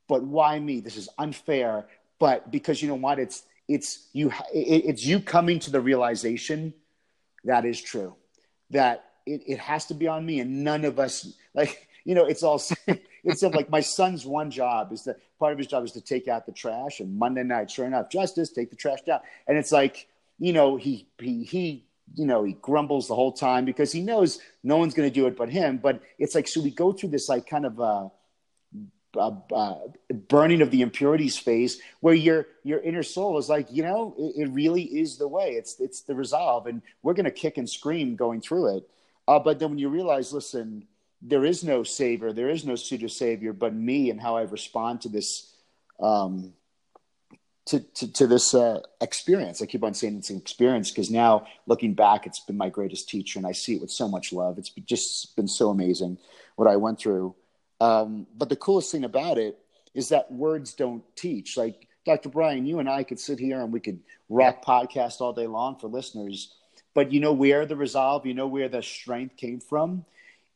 [0.07, 0.79] but why me?
[0.79, 1.85] This is unfair.
[2.19, 6.73] But because you know what, it's it's you it's you coming to the realization
[7.45, 8.15] that is true
[8.71, 12.25] that it, it has to be on me and none of us like you know
[12.25, 12.61] it's all
[13.23, 16.27] it's like my son's one job is that part of his job is to take
[16.27, 19.71] out the trash and monday night sure enough justice take the trash down and it's
[19.71, 20.07] like
[20.39, 24.39] you know he he he you know, he grumbles the whole time because he knows
[24.63, 25.77] no one's going to do it but him.
[25.77, 28.09] But it's like, so we go through this like kind of uh,
[29.15, 29.75] uh, uh,
[30.27, 34.43] burning of the impurities phase where your your inner soul is like, you know, it,
[34.43, 35.51] it really is the way.
[35.51, 38.89] It's it's the resolve, and we're going to kick and scream going through it.
[39.27, 40.87] Uh, but then when you realize, listen,
[41.21, 45.01] there is no savior, there is no pseudo savior, but me and how I respond
[45.01, 45.53] to this.
[45.99, 46.53] Um,
[47.65, 49.61] to, to, to this uh, experience.
[49.61, 53.09] I keep on saying it's an experience because now looking back, it's been my greatest
[53.09, 54.57] teacher, and I see it with so much love.
[54.57, 56.17] It's just been so amazing
[56.55, 57.35] what I went through.
[57.79, 59.57] Um, but the coolest thing about it
[59.93, 61.57] is that words don't teach.
[61.57, 62.29] Like Dr.
[62.29, 65.77] Brian, you and I could sit here and we could rock podcast all day long
[65.77, 66.53] for listeners.
[66.93, 70.05] But you know where the resolve, you know where the strength came from.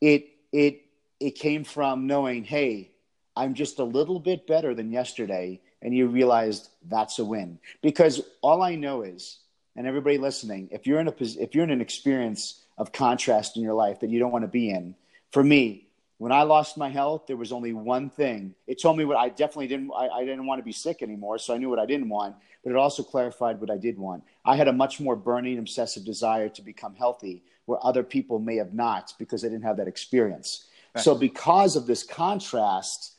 [0.01, 0.81] It it
[1.19, 2.91] it came from knowing, hey,
[3.35, 7.59] I'm just a little bit better than yesterday and you realized that's a win.
[7.81, 9.39] Because all i know is
[9.75, 13.63] and everybody listening if you're in a if you're in an experience of contrast in
[13.63, 14.95] your life that you don't want to be in
[15.31, 18.55] for me when i lost my health there was only one thing.
[18.67, 21.37] It told me what i definitely didn't I, I didn't want to be sick anymore
[21.37, 24.23] so i knew what i didn't want but it also clarified what i did want.
[24.43, 28.55] I had a much more burning obsessive desire to become healthy where other people may
[28.57, 30.67] have not because they didn't have that experience.
[30.95, 31.03] Right.
[31.03, 33.14] so because of this contrast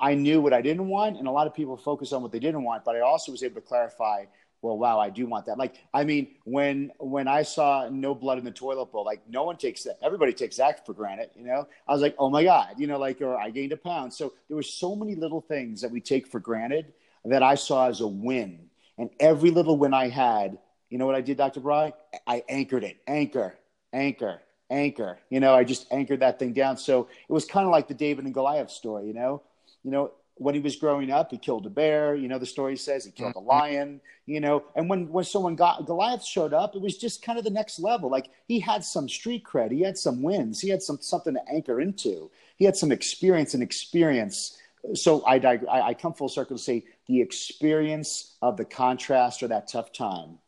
[0.00, 2.38] I knew what I didn't want, and a lot of people focus on what they
[2.38, 2.84] didn't want.
[2.84, 4.24] But I also was able to clarify,
[4.62, 5.56] well, wow, I do want that.
[5.56, 9.44] Like, I mean, when when I saw no blood in the toilet bowl, like no
[9.44, 9.98] one takes that.
[10.02, 11.66] Everybody takes that for granted, you know.
[11.88, 14.12] I was like, oh my god, you know, like, or I gained a pound.
[14.12, 16.92] So there were so many little things that we take for granted
[17.24, 20.58] that I saw as a win, and every little win I had,
[20.90, 21.60] you know what I did, Dr.
[21.60, 21.94] Bry?
[22.26, 23.54] I anchored it, anchor,
[23.94, 25.18] anchor, anchor.
[25.30, 26.76] You know, I just anchored that thing down.
[26.76, 29.42] So it was kind of like the David and Goliath story, you know
[29.84, 32.14] you know, when he was growing up, he killed a bear.
[32.14, 33.48] You know, the story says he killed a mm-hmm.
[33.48, 34.00] lion.
[34.24, 37.44] You know, and when when someone got Goliath showed up, it was just kind of
[37.44, 38.10] the next level.
[38.10, 41.48] Like he had some street cred, he had some wins, he had some something to
[41.52, 42.30] anchor into.
[42.56, 44.56] He had some experience and experience.
[44.94, 49.48] So I, I, I come full circle to say the experience of the contrast or
[49.48, 50.38] that tough time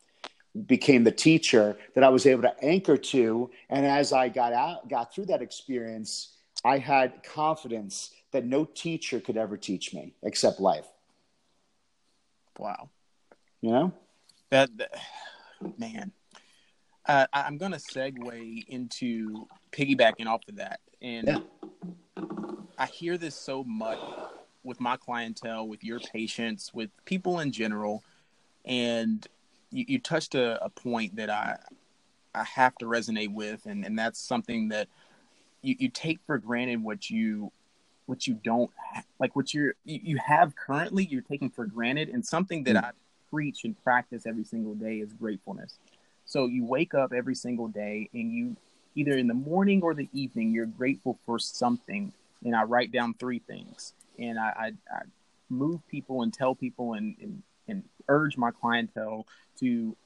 [0.67, 3.51] became the teacher that I was able to anchor to.
[3.69, 9.21] And as I got out, got through that experience, I had confidence that no teacher
[9.21, 10.87] could ever teach me except life.
[12.59, 12.89] Wow.
[13.61, 13.93] You know?
[14.51, 14.91] That, that
[15.79, 16.13] man.
[17.07, 20.81] Uh, I'm going to segue into piggybacking off of that.
[21.01, 22.25] And yeah.
[22.79, 23.99] I hear this so much
[24.65, 28.05] with my clientele, with your patients, with people in general.
[28.65, 29.27] And
[29.73, 31.59] you, you touched a, a, point that I
[32.35, 34.89] I have to resonate with, and, and that's something that
[35.63, 37.51] you, you take for granted what you
[38.13, 38.71] what you don't
[39.19, 42.85] like what you're you have currently you're taking for granted and something that mm.
[42.85, 42.91] i
[43.33, 45.79] preach and practice every single day is gratefulness.
[46.27, 48.57] So you wake up every single day and you
[48.95, 52.13] either in the morning or the evening you're grateful for something.
[52.45, 53.95] And i write down three things.
[54.19, 55.03] And i, I, I
[55.49, 59.27] move people and tell people and, and and urge my clientele
[59.61, 59.97] to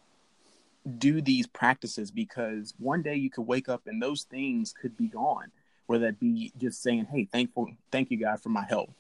[0.99, 5.09] do these practices because one day you could wake up and those things could be
[5.09, 5.51] gone
[5.87, 8.95] whether that be just saying, "Hey, thankful, thank you, God, for my health.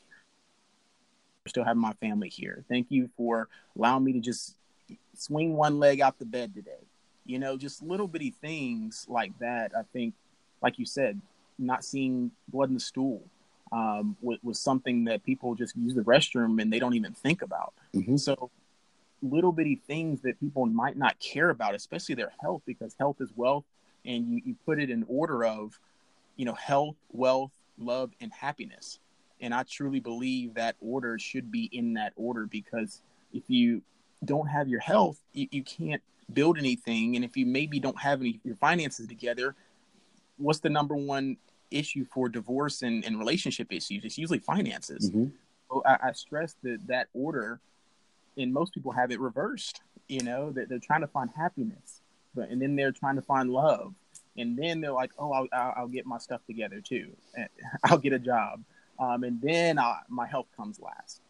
[1.47, 2.65] Still having my family here.
[2.69, 4.57] Thank you for allowing me to just
[5.15, 6.85] swing one leg out the bed today."
[7.25, 9.73] You know, just little bitty things like that.
[9.77, 10.15] I think,
[10.63, 11.21] like you said,
[11.59, 13.23] not seeing blood in the stool
[13.73, 17.43] um, was, was, something that people just use the restroom and they don't even think
[17.43, 17.75] about.
[17.95, 18.17] Mm-hmm.
[18.17, 18.51] So
[19.23, 23.31] little bitty things that people might not care about, especially their health, because health is
[23.35, 23.65] wealth,
[24.05, 25.79] and you, you put it in order of
[26.37, 28.99] you know, health, wealth, love, and happiness.
[29.41, 33.83] And I truly believe that order should be in that order because if you
[34.25, 37.17] don't have your health, you, you can't build anything.
[37.17, 39.55] And if you maybe don't have any your finances together,
[40.39, 41.37] what's the number one
[41.71, 44.05] issue for divorce and, and relationship issues?
[44.05, 45.11] It's usually finances.
[45.11, 45.27] Mm-hmm.
[45.71, 47.61] So I, I stress that that order,
[48.37, 49.83] and most people have it reversed.
[50.09, 52.01] You know that they're trying to find happiness,
[52.35, 53.95] but and then they're trying to find love,
[54.37, 57.17] and then they're like, "Oh, I'll, I'll, get my stuff together too.
[57.85, 58.63] I'll get a job,
[58.99, 61.21] um, and then I, my health comes last."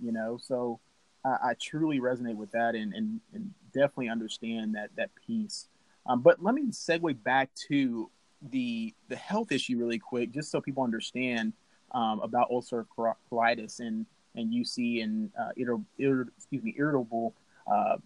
[0.00, 0.80] You know, so
[1.24, 5.68] I, I truly resonate with that, and, and, and definitely understand that that piece.
[6.06, 8.10] Um, but let me segue back to
[8.50, 11.52] the the health issue really quick, just so people understand
[11.92, 12.86] um, about ulcerative
[13.30, 17.34] colitis and and UC and uh, irritable, excuse me, irritable
[17.70, 17.96] uh,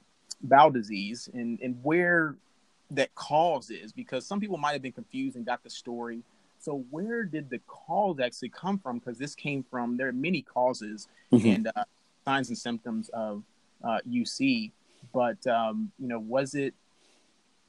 [0.43, 2.37] bowel disease, and and where
[2.91, 6.23] that cause is because some people might have been confused and got the story.
[6.59, 8.99] So where did the cause actually come from?
[8.99, 11.49] Because this came from there are many causes mm-hmm.
[11.49, 11.85] and uh,
[12.25, 13.43] signs and symptoms of
[13.83, 14.73] uh, UC,
[15.13, 16.75] but um, you know, was it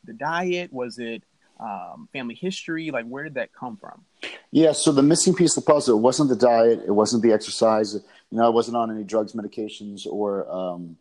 [0.03, 0.73] the diet?
[0.73, 1.23] Was it
[1.60, 2.91] um, family history?
[2.91, 4.03] Like, where did that come from?
[4.51, 7.31] Yeah, so the missing piece of the puzzle it wasn't the diet, it wasn't the
[7.31, 7.93] exercise.
[7.93, 10.97] You know, I wasn't on any drugs, medications, or um,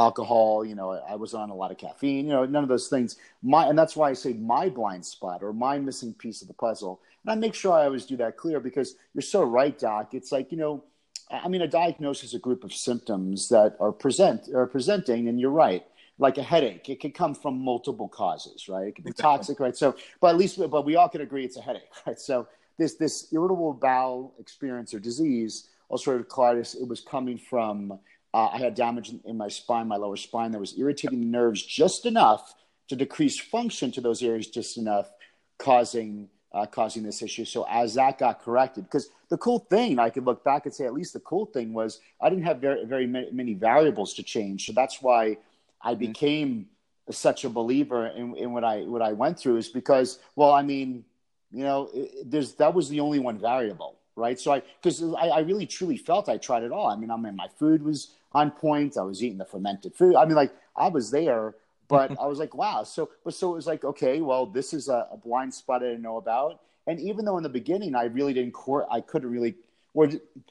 [0.00, 0.64] alcohol.
[0.64, 2.26] You know, I was on a lot of caffeine.
[2.26, 3.16] You know, none of those things.
[3.42, 6.54] My and that's why I say my blind spot or my missing piece of the
[6.54, 7.00] puzzle.
[7.22, 10.14] And I make sure I always do that clear because you're so right, Doc.
[10.14, 10.84] It's like you know,
[11.30, 15.38] I mean, a diagnosis is a group of symptoms that are present are presenting, and
[15.38, 15.84] you're right.
[16.18, 18.88] Like a headache, it could come from multiple causes, right?
[18.88, 19.38] It could be exactly.
[19.38, 19.74] toxic, right?
[19.74, 22.18] So, but at least, but we all can agree it's a headache, right?
[22.18, 27.98] So, this this irritable bowel experience or disease, ulcerative colitis, it was coming from
[28.32, 31.26] uh, I had damage in, in, my spine, my lower spine, that was irritating the
[31.26, 32.54] nerves just enough
[32.88, 35.10] to decrease function to those areas just enough,
[35.58, 37.44] causing uh, causing this issue.
[37.44, 40.84] So as that got corrected, because the cool thing I could look back and say
[40.84, 44.66] at least the cool thing was I didn't have very very many variables to change.
[44.66, 45.36] So that's why
[45.80, 46.00] I mm-hmm.
[46.00, 46.66] became
[47.10, 50.62] such a believer in, in what I what I went through is because well I
[50.62, 51.04] mean
[51.50, 55.28] you know it, there's that was the only one variable right so I because I,
[55.28, 58.14] I really truly felt I tried it all I mean I mean my food was
[58.32, 58.96] on point.
[58.96, 60.16] I was eating the fermented food.
[60.16, 61.54] I mean, like I was there,
[61.88, 62.84] but I was like, wow.
[62.84, 65.86] So, but so it was like, okay, well, this is a, a blind spot I
[65.86, 66.60] didn't know about.
[66.86, 69.54] And even though in the beginning I really didn't core, I couldn't really,
[69.94, 70.08] or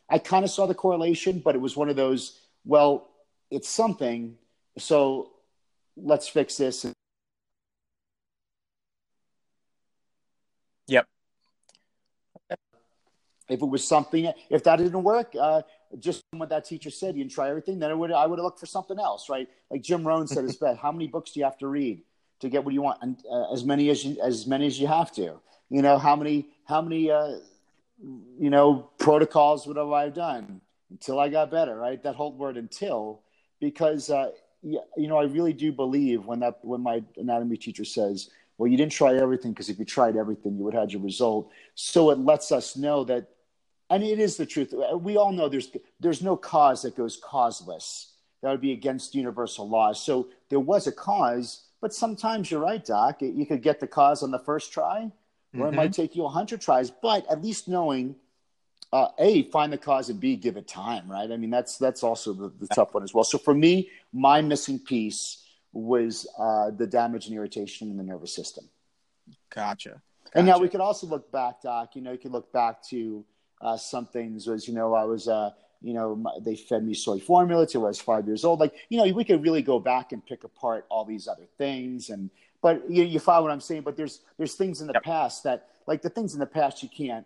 [0.10, 3.10] I kind of saw the correlation, but it was one of those, well,
[3.50, 4.38] it's something.
[4.78, 5.32] So
[5.98, 6.86] let's fix this.
[10.88, 11.08] Yep.
[13.50, 15.64] If it was something, if that didn't work, uh,
[15.98, 18.44] just what that teacher said, you didn't try everything, then I would I would have
[18.44, 19.48] looked for something else, right?
[19.72, 20.80] Like Jim Rohn said, it's best.
[20.80, 22.04] How many books do you have to read
[22.42, 23.00] to get what you want?
[23.02, 25.40] And uh, as many as you, as many as you have to.
[25.70, 27.38] You know how many how many uh,
[28.40, 32.02] you know protocols would have I done until I got better, right?
[32.02, 33.22] That whole word until,
[33.60, 34.32] because uh,
[34.64, 38.78] you know I really do believe when that when my anatomy teacher says, well, you
[38.78, 41.50] didn't try everything because if you tried everything, you would have had your result.
[41.76, 43.30] So it lets us know that
[43.90, 44.74] and it is the truth.
[45.02, 48.14] We all know there's there's no cause that goes causeless.
[48.42, 50.02] That would be against universal laws.
[50.02, 53.22] So there was a cause, but sometimes you're right, Doc.
[53.22, 55.12] You could get the cause on the first try,
[55.54, 55.64] or mm-hmm.
[55.64, 56.90] it might take you a hundred tries.
[56.90, 58.16] But at least knowing,
[58.94, 61.32] uh, a find the cause and b give it time, right?
[61.32, 63.24] I mean that's that's also the, the tough one as well.
[63.24, 68.34] So for me, my missing piece was uh, the damage and irritation in the nervous
[68.34, 68.70] system.
[69.54, 69.90] Gotcha.
[69.90, 70.02] gotcha.
[70.36, 71.96] And now we could also look back, Doc.
[71.96, 73.26] You know, you could look back to
[73.62, 77.20] uh, some things was, you know, I was, uh, you know, they fed me soy
[77.20, 78.60] formula till I was five years old.
[78.60, 82.10] Like, you know, we could really go back and pick apart all these other things.
[82.10, 82.30] And,
[82.62, 83.84] but you, you follow what I'm saying?
[83.84, 85.04] But there's, there's things in the yep.
[85.04, 87.26] past that, like the things in the past you can't,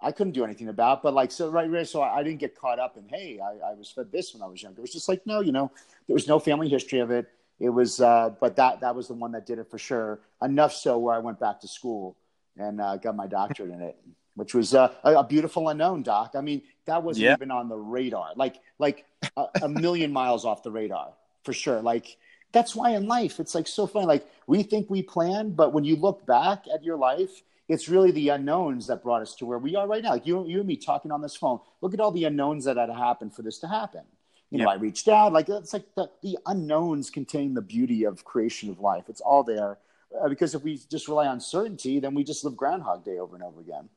[0.00, 1.02] I couldn't do anything about.
[1.02, 1.86] But like, so right, right.
[1.86, 4.42] So I, I didn't get caught up in, hey, I, I was fed this when
[4.42, 4.80] I was younger.
[4.80, 5.72] It was just like, no, you know,
[6.06, 7.26] there was no family history of it.
[7.58, 10.20] It was, uh, but that that was the one that did it for sure.
[10.42, 12.14] Enough so where I went back to school
[12.58, 13.96] and uh, got my doctorate in it
[14.36, 16.34] which was uh, a, beautiful unknown, Doc.
[16.36, 17.34] I mean, that wasn't yeah.
[17.34, 19.04] even on the radar, like like
[19.36, 21.80] a, a million miles off the radar for sure.
[21.80, 22.16] Like
[22.52, 24.06] that's why in life it's like so funny.
[24.06, 28.12] Like we think we plan, but when you look back at your life, it's really
[28.12, 30.10] the unknowns that brought us to where we are right now.
[30.10, 31.58] Like you, you and me talking on this phone.
[31.80, 34.02] Look at all the unknowns that had to happen for this to happen.
[34.50, 35.32] You know, I reached out.
[35.32, 39.04] Like it's like the, the unknowns contain the beauty of creation of life.
[39.08, 39.78] It's all there.
[40.18, 43.34] Uh, because if we just rely on certainty, then we just live Groundhog Day over
[43.34, 43.88] and over again.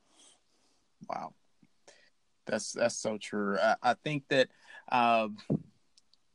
[1.08, 1.34] Wow,
[2.46, 3.58] that's that's so true.
[3.58, 4.48] I, I think that
[4.90, 5.28] uh,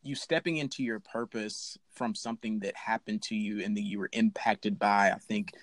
[0.03, 4.09] you stepping into your purpose from something that happened to you and that you were
[4.13, 5.11] impacted by.
[5.11, 5.53] I think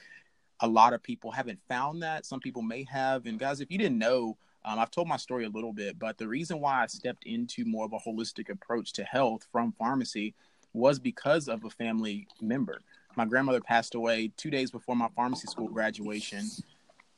[0.61, 2.27] a lot of people haven't found that.
[2.27, 3.27] Some people may have.
[3.27, 6.19] And guys, if you didn't know, um, I've told my story a little bit, but
[6.19, 10.35] the reason why I stepped into more of a holistic approach to health from pharmacy
[10.73, 12.81] was because of a family member.
[13.17, 16.47] My grandmother passed away two days before my pharmacy school graduation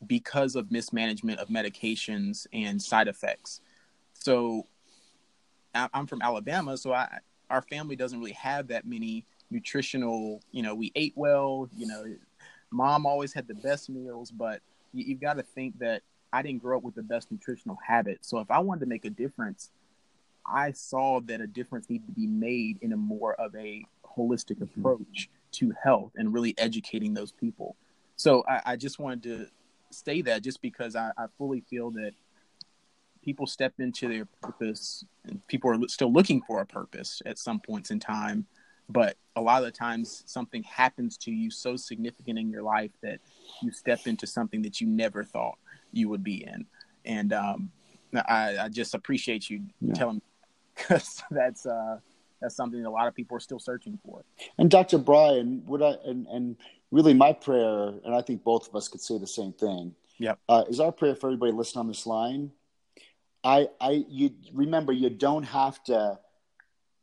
[0.06, 3.60] because of mismanagement of medications and side effects.
[4.14, 4.66] So
[5.74, 7.18] I'm from Alabama, so I
[7.50, 10.40] our family doesn't really have that many nutritional.
[10.52, 11.68] You know, we ate well.
[11.76, 12.04] You know,
[12.70, 14.60] mom always had the best meals, but
[14.92, 18.28] you, you've got to think that I didn't grow up with the best nutritional habits.
[18.28, 19.70] So if I wanted to make a difference,
[20.46, 24.58] I saw that a difference needed to be made in a more of a holistic
[24.58, 24.80] mm-hmm.
[24.80, 27.76] approach to health and really educating those people.
[28.16, 29.46] So I, I just wanted to
[29.94, 32.12] say that just because I, I fully feel that
[33.22, 37.60] people step into their purpose and people are still looking for a purpose at some
[37.60, 38.46] points in time
[38.86, 42.90] but a lot of the times something happens to you so significant in your life
[43.02, 43.18] that
[43.62, 45.56] you step into something that you never thought
[45.90, 46.66] you would be in
[47.04, 47.70] and um,
[48.14, 49.94] I, I, just appreciate you yeah.
[49.94, 50.22] telling me
[50.76, 51.98] because that's uh,
[52.40, 54.24] that's something that a lot of people are still searching for.
[54.58, 54.98] And Dr.
[54.98, 56.56] Brian, would I and and
[56.94, 59.94] really my prayer, and I think both of us could say the same thing.
[60.18, 62.52] Yeah, Uh, is our prayer for everybody listening on this line?
[63.42, 66.18] I I you remember you don't have to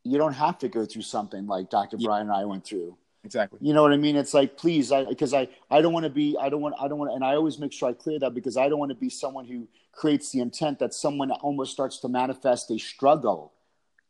[0.04, 1.98] you don't have to go through something like Dr.
[1.98, 2.98] Brian and I went through.
[3.24, 3.60] Exactly.
[3.62, 4.16] You know what I mean?
[4.16, 6.88] It's like, please, I because I I don't want to be I don't want I
[6.88, 9.02] don't want and I always make sure I clear that because I don't want to
[9.08, 13.52] be someone who creates the intent that someone almost starts to manifest a struggle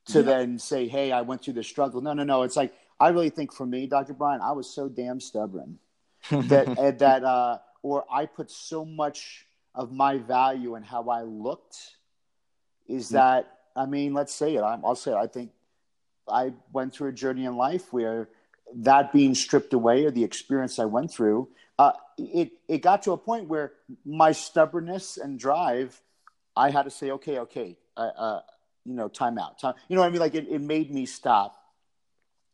[0.06, 0.26] to yeah.
[0.26, 2.02] then say, hey, I went through this struggle.
[2.02, 2.44] No, no, no.
[2.44, 4.14] It's like I really think for me, Dr.
[4.14, 5.80] Brian, I was so damn stubborn
[6.32, 11.78] that that uh, or I put so much of my value in how I looked.
[12.88, 13.16] Is mm-hmm.
[13.16, 14.62] that I mean, let's say it.
[14.62, 15.16] i will say it.
[15.16, 15.52] I think
[16.28, 18.30] I went through a journey in life where
[18.76, 23.14] that being stripped away or the experience I went through, uh, it it got to
[23.14, 23.74] a point where
[24.06, 26.00] my stubbornness and drive,
[26.56, 28.42] I had to say, okay, okay, uh, uh,
[28.86, 29.74] you know, time out, time.
[29.88, 30.20] You know what I mean?
[30.20, 31.58] Like it, it made me stop.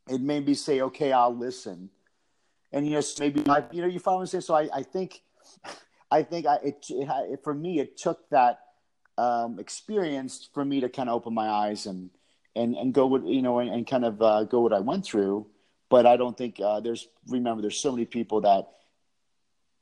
[0.08, 1.90] It made me say, okay, I'll listen,
[2.72, 4.42] and you know, maybe I, you know, you follow I'm saying.
[4.42, 5.22] So I, I think,
[6.10, 8.60] I think I, it, it, for me, it took that
[9.16, 12.10] um, experience for me to kind of open my eyes and
[12.56, 15.04] and and go with you know and, and kind of uh, go what I went
[15.04, 15.46] through.
[15.90, 18.68] But I don't think uh, there's remember there's so many people that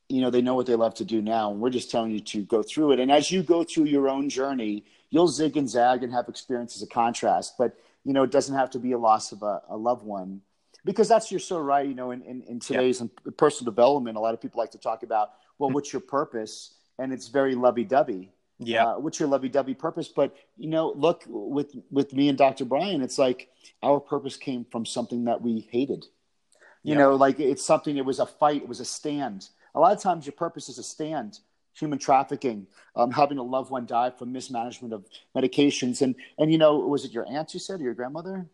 [0.09, 2.21] you know they know what they love to do now and we're just telling you
[2.21, 3.01] to go through it.
[3.01, 6.83] And as you go through your own journey you'll zig and zag and have experiences
[6.83, 7.55] of contrast.
[7.59, 10.41] But you know it doesn't have to be a loss of a, a loved one.
[10.85, 13.33] Because that's you're so right you know in, in, in today's yeah.
[13.37, 16.75] personal development a lot of people like to talk about well what's your purpose?
[16.99, 18.33] And it's very lovey-dovey.
[18.59, 18.87] Yeah.
[18.87, 20.09] Uh, what's your lovey-dovey purpose?
[20.09, 23.51] But you know look with with me and dr brian it's like
[23.83, 26.07] our purpose came from something that we hated.
[26.85, 29.49] You know like it's something it was a fight it was a stand.
[29.75, 31.41] A lot of times your purpose is a stand
[31.79, 35.05] human trafficking um, having a loved one die from mismanagement of
[35.37, 38.47] medications and and you know was it your aunt you said or your grandmother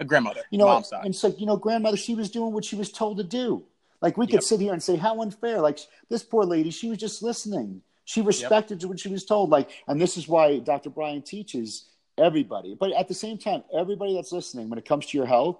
[0.00, 1.04] a grandmother you know mom's side.
[1.04, 3.62] and it's like you know grandmother she was doing what she was told to do
[4.00, 4.42] like we could yep.
[4.42, 8.22] sit here and say how unfair like this poor lady she was just listening she
[8.22, 8.88] respected yep.
[8.88, 9.50] what she was told.
[9.50, 10.90] Like, and this is why Dr.
[10.90, 11.84] Brian teaches
[12.18, 12.74] everybody.
[12.74, 15.58] But at the same time, everybody that's listening, when it comes to your health,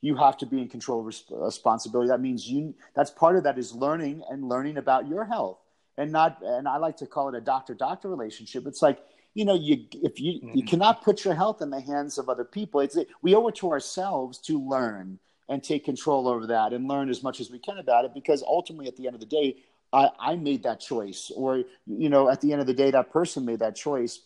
[0.00, 2.08] you have to be in control of responsibility.
[2.08, 2.74] That means you.
[2.96, 5.58] That's part of that is learning and learning about your health,
[6.00, 6.38] and not.
[6.42, 8.66] And I like to call it a doctor-doctor relationship.
[8.66, 8.98] It's like
[9.34, 10.56] you know, you if you mm-hmm.
[10.56, 12.80] you cannot put your health in the hands of other people.
[12.80, 17.10] It's we owe it to ourselves to learn and take control over that and learn
[17.10, 19.56] as much as we can about it because ultimately at the end of the day
[19.92, 23.12] I, I made that choice, or you know, at the end of the day, that
[23.12, 24.20] person made that choice.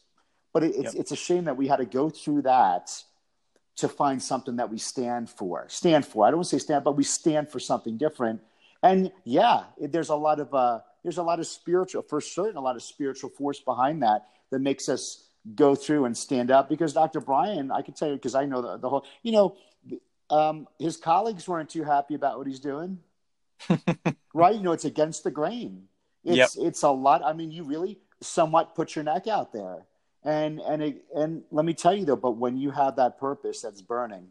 [0.53, 1.01] But it, it's yep.
[1.01, 2.91] it's a shame that we had to go through that
[3.77, 5.67] to find something that we stand for.
[5.69, 6.27] Stand for.
[6.27, 8.41] I don't want to say stand, but we stand for something different.
[8.83, 12.57] And yeah, it, there's a lot of uh, there's a lot of spiritual, for certain,
[12.57, 16.69] a lot of spiritual force behind that that makes us go through and stand up.
[16.69, 17.21] Because Dr.
[17.21, 19.57] Brian, I can tell you, because I know the, the whole, you know,
[20.31, 22.99] um, his colleagues weren't too happy about what he's doing.
[24.35, 24.55] right?
[24.55, 25.85] You know, it's against the grain.
[26.25, 26.67] It's yep.
[26.67, 27.23] it's a lot.
[27.23, 29.85] I mean, you really somewhat put your neck out there,
[30.25, 33.61] and and it, and let me tell you though, but when you have that purpose
[33.61, 34.29] that's burning,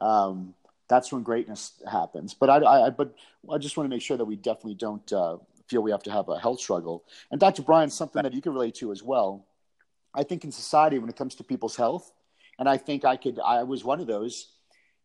[0.00, 0.54] um,
[0.88, 2.34] that's when greatness happens.
[2.34, 3.14] But I, I but
[3.50, 5.36] I just want to make sure that we definitely don't uh,
[5.68, 7.04] feel we have to have a health struggle.
[7.30, 7.62] And Dr.
[7.62, 9.46] Brian, something that you can relate to as well.
[10.14, 12.12] I think in society, when it comes to people's health,
[12.58, 14.52] and I think I could, I was one of those.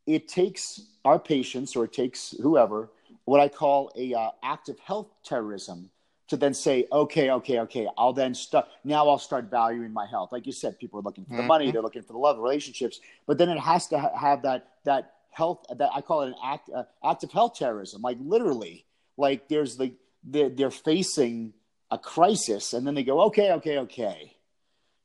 [0.07, 2.89] It takes our patients, or it takes whoever,
[3.25, 5.89] what I call a uh, active health terrorism
[6.31, 8.67] to then say, okay, okay, okay, I'll then start.
[8.85, 10.31] Now I'll start valuing my health.
[10.31, 11.47] Like you said, people are looking for the mm-hmm.
[11.47, 14.67] money, they're looking for the love, relationships, but then it has to ha- have that
[14.85, 18.01] that health that I call it an act uh, active health terrorism.
[18.01, 18.85] Like literally,
[19.17, 19.93] like there's the
[20.23, 21.53] they're, they're facing
[21.89, 24.35] a crisis, and then they go, okay, okay, okay,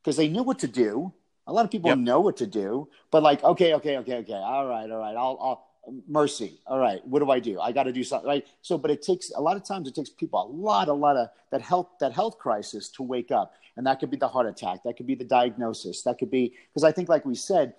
[0.02, 1.12] because they knew what to do.
[1.48, 1.98] A lot of people yep.
[1.98, 5.38] know what to do, but like, okay, okay, okay, okay, all right, all right, I'll,
[5.40, 5.66] I'll
[6.08, 8.90] mercy all right what do i do i got to do something right so but
[8.90, 11.60] it takes a lot of times it takes people a lot a lot of that
[11.60, 14.96] health that health crisis to wake up and that could be the heart attack that
[14.96, 17.74] could be the diagnosis that could be because i think like we said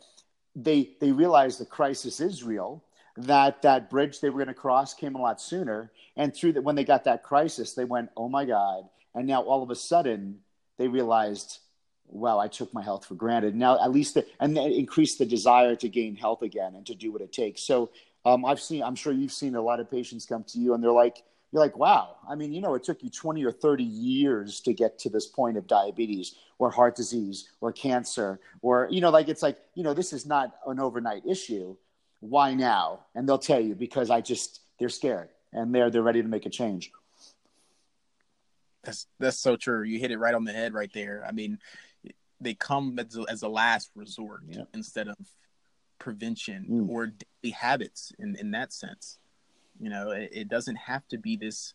[0.55, 2.83] they they realize the crisis is real
[3.17, 6.63] that that bridge they were going to cross came a lot sooner and through that
[6.63, 9.75] when they got that crisis they went oh my god and now all of a
[9.75, 10.39] sudden
[10.77, 11.59] they realized
[12.09, 13.55] wow, I took my health for granted.
[13.55, 17.11] Now, at least, the, and increase the desire to gain health again and to do
[17.11, 17.61] what it takes.
[17.61, 17.91] So,
[18.25, 20.83] um, I've seen, I'm sure you've seen a lot of patients come to you and
[20.83, 23.83] they're like, you're like, wow, I mean, you know, it took you 20 or 30
[23.83, 28.99] years to get to this point of diabetes or heart disease or cancer, or, you
[28.99, 31.75] know, like it's like, you know, this is not an overnight issue.
[32.19, 33.01] Why now?
[33.15, 36.45] And they'll tell you because I just, they're scared and they're, they're ready to make
[36.45, 36.91] a change.
[38.83, 39.83] That's, that's so true.
[39.83, 41.25] You hit it right on the head right there.
[41.27, 41.59] I mean,
[42.39, 44.63] they come as a, as a last resort yeah.
[44.73, 45.17] instead of
[45.99, 46.89] prevention mm.
[46.89, 49.17] or daily habits in, in that sense.
[49.79, 51.73] You know, it, it doesn't have to be this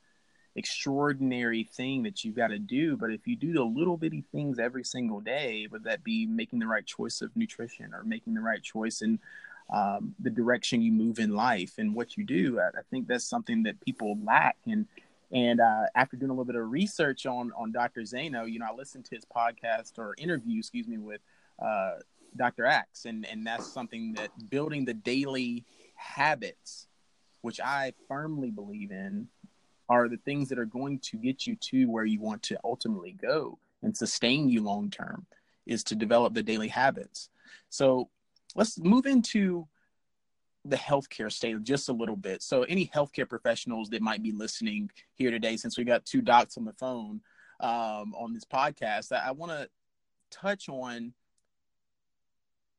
[0.55, 4.59] extraordinary thing that you've got to do, but if you do the little bitty things
[4.59, 8.41] every single day, would that be making the right choice of nutrition or making the
[8.41, 9.19] right choice in
[9.73, 13.25] um, the direction you move in life and what you do, I, I think that's
[13.25, 14.57] something that people lack.
[14.67, 14.87] And
[15.33, 18.03] and uh, after doing a little bit of research on on Dr.
[18.03, 21.23] Zaino, you know, I listened to his podcast or interview, excuse me, with
[21.59, 21.95] uh,
[22.37, 22.67] Dr.
[22.67, 25.65] Axe, and and that's something that building the daily
[25.95, 26.87] habits,
[27.41, 29.29] which I firmly believe in,
[29.89, 33.13] are the things that are going to get you to where you want to ultimately
[33.13, 35.25] go and sustain you long term.
[35.65, 37.31] Is to develop the daily habits.
[37.71, 38.11] So
[38.55, 39.67] let's move into
[40.65, 42.43] the healthcare state just a little bit.
[42.43, 46.57] So, any healthcare professionals that might be listening here today, since we got two docs
[46.57, 47.21] on the phone
[47.61, 49.69] um, on this podcast, I, I want to
[50.31, 51.13] touch on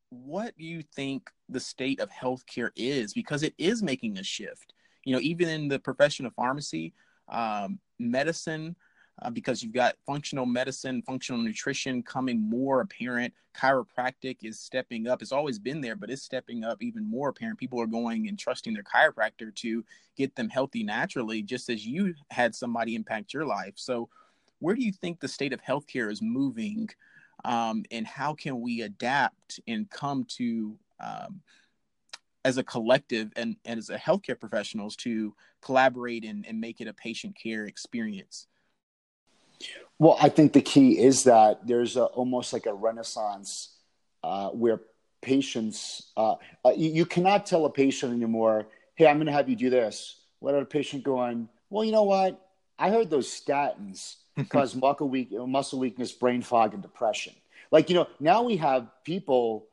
[0.09, 4.73] what you think the state of healthcare is because it is making a shift.
[5.03, 6.93] You know, even in the profession of pharmacy,
[7.27, 8.75] um, medicine,
[9.23, 13.33] uh, because you've got functional medicine, functional nutrition coming more apparent.
[13.55, 15.21] Chiropractic is stepping up.
[15.21, 17.57] It's always been there, but it's stepping up even more apparent.
[17.57, 19.85] People are going and trusting their chiropractor to
[20.17, 23.73] get them healthy naturally, just as you had somebody impact your life.
[23.75, 24.09] So,
[24.59, 26.89] where do you think the state of healthcare is moving?
[27.45, 31.41] Um, and how can we adapt and come to um,
[32.45, 36.87] as a collective and, and as a healthcare professionals to collaborate and, and make it
[36.87, 38.47] a patient care experience
[39.99, 43.75] well, I think the key is that there's a, almost like a renaissance
[44.23, 44.81] uh, where
[45.21, 46.35] patients, uh,
[46.65, 49.69] uh, you, you, cannot tell a patient anymore, hey, I'm going to have you do
[49.69, 50.19] this.
[50.41, 52.39] Let a patient going, well, you know what?
[52.77, 54.15] I heard those statins
[54.49, 57.33] cause muscle, weak, muscle weakness, brain fog, and depression.
[57.71, 59.67] Like, you know, now we have people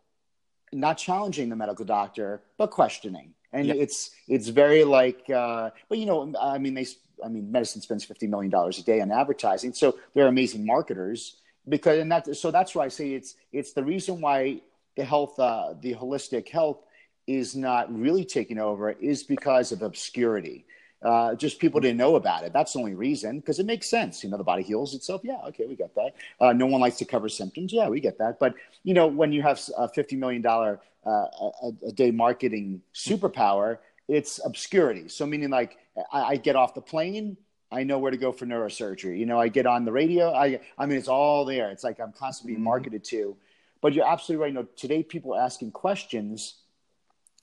[0.72, 3.35] not challenging the medical doctor, but questioning.
[3.53, 6.87] And it's it's very like, uh, but you know, I mean, they
[7.25, 11.37] I mean, medicine spends fifty million dollars a day on advertising, so they're amazing marketers.
[11.68, 14.61] Because and that so that's why I say it's it's the reason why
[14.97, 16.79] the health uh, the holistic health
[17.27, 20.64] is not really taking over is because of obscurity.
[21.03, 22.53] Uh, just people didn't know about it.
[22.53, 24.23] That's the only reason because it makes sense.
[24.23, 25.23] You know, the body heals itself.
[25.25, 26.14] Yeah, okay, we get that.
[26.39, 27.73] Uh, no one likes to cover symptoms.
[27.73, 28.39] Yeah, we get that.
[28.39, 32.83] But you know, when you have a fifty million dollar uh, a, a, day marketing
[32.95, 33.79] superpower,
[34.11, 35.08] it's obscurity.
[35.08, 35.78] So meaning like
[36.12, 37.36] I, I, get off the plane,
[37.70, 39.18] I know where to go for neurosurgery.
[39.18, 40.32] You know, I get on the radio.
[40.32, 41.70] I I mean, it's all there.
[41.70, 42.64] It's like I'm constantly being mm-hmm.
[42.64, 43.36] marketed to.
[43.80, 44.52] But you're absolutely right.
[44.52, 46.56] You know, today people are asking questions.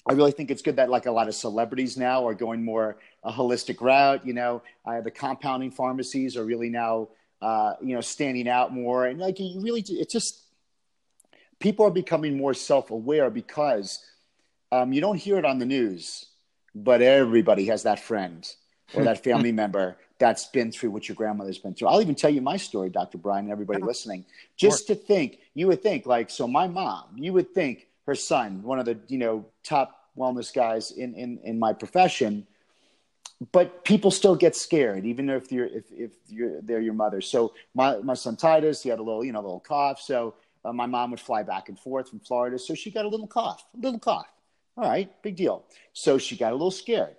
[0.09, 2.97] I really think it's good that like a lot of celebrities now are going more
[3.23, 4.25] a holistic route.
[4.25, 7.09] You know, uh, the compounding pharmacies are really now
[7.41, 10.43] uh, you know standing out more, and like you really, it's just
[11.59, 14.03] people are becoming more self aware because
[14.73, 16.26] um, you don't hear it on the news
[16.83, 18.47] but everybody has that friend
[18.93, 21.87] or that family member that's been through what your grandmother's been through.
[21.87, 23.17] I'll even tell you my story, Dr.
[23.17, 23.87] Brian, and everybody uh-huh.
[23.87, 24.25] listening,
[24.55, 28.63] just to think, you would think like, so my mom, you would think her son,
[28.63, 32.47] one of the, you know, top wellness guys in, in, in my profession,
[33.51, 37.21] but people still get scared, even if you're, if, if you're, they're your mother.
[37.21, 40.01] So my, my son Titus, he had a little, you know, a little cough.
[40.01, 40.33] So
[40.65, 42.57] uh, my mom would fly back and forth from Florida.
[42.57, 44.27] So she got a little cough, a little cough.
[44.77, 45.65] All right, big deal.
[45.93, 47.15] So she got a little scared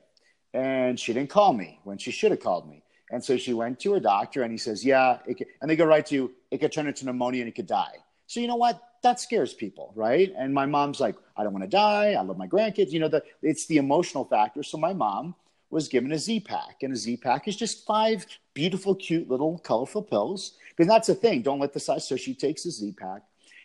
[0.54, 2.84] and she didn't call me when she should have called me.
[3.10, 6.06] And so she went to her doctor and he says, Yeah, and they go right
[6.06, 7.96] to, it could turn into pneumonia and it could die.
[8.28, 8.80] So you know what?
[9.02, 10.32] That scares people, right?
[10.36, 12.12] And my mom's like, I don't want to die.
[12.12, 12.90] I love my grandkids.
[12.90, 14.62] You know, the, it's the emotional factor.
[14.62, 15.34] So my mom
[15.70, 19.58] was given a Z pack, and a Z pack is just five beautiful, cute little
[19.58, 20.54] colorful pills.
[20.70, 21.42] Because that's the thing.
[21.42, 22.08] Don't let the size.
[22.08, 23.22] So she takes a Z pack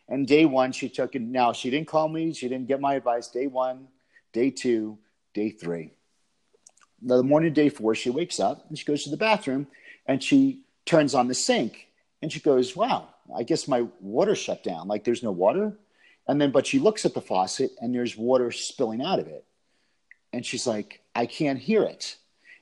[0.10, 1.22] and day one, she took it.
[1.22, 2.34] Now, she didn't call me.
[2.34, 3.30] She didn't get my advice.
[3.30, 3.88] Day one,
[4.34, 4.97] day two,
[5.34, 5.93] day three.
[7.01, 9.68] Now, The morning day four, she wakes up and she goes to the bathroom
[10.06, 11.88] and she turns on the sink
[12.22, 14.88] and she goes, Wow, I guess my water shut down.
[14.88, 15.78] Like there's no water.
[16.28, 19.45] And then, but she looks at the faucet and there's water spilling out of it.
[20.32, 22.18] And she's like, I can't hear it.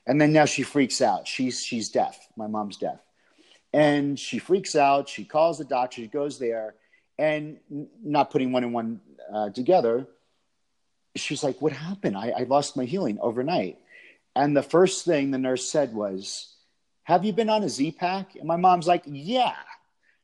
[0.06, 1.28] And then now she freaks out.
[1.28, 2.26] She's, she's deaf.
[2.36, 2.98] My mom's deaf.
[3.72, 5.08] And she freaks out.
[5.08, 6.02] She calls the doctor.
[6.02, 6.74] She goes there
[7.18, 7.58] and
[8.02, 9.00] not putting one and one
[9.32, 10.06] uh, together,
[11.16, 12.16] she's like, "What happened?
[12.16, 13.78] I, I lost my healing overnight."
[14.34, 16.54] And the first thing the nurse said was,
[17.04, 19.54] "Have you been on a Z pack?" And my mom's like, "Yeah."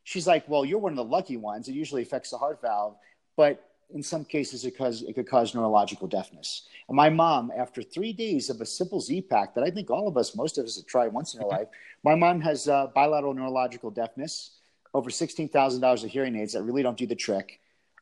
[0.04, 1.68] She's like, "Well, you're one of the lucky ones.
[1.68, 2.96] It usually affects the heart valve,
[3.36, 7.82] but in some cases, it, cause, it could cause neurological deafness." And my mom, after
[7.82, 10.64] three days of a simple Z pack that I think all of us, most of
[10.64, 11.68] us, have tried once in our life,
[12.02, 14.57] my mom has uh, bilateral neurological deafness
[14.94, 17.60] over $16,000 of hearing aids that really don't do the trick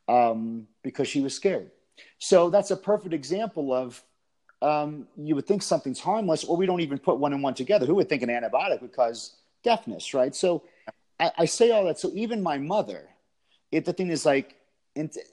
[0.09, 1.71] um, because she was scared.
[2.19, 4.03] So that's a perfect example of
[4.63, 7.87] um, you would think something's harmless, or we don't even put one and one together.
[7.87, 10.35] Who would think an antibiotic would cause deafness, right?
[10.35, 10.63] So
[11.21, 11.99] I, I say all that.
[11.99, 13.09] So even my mother,
[13.71, 14.57] if the thing is like,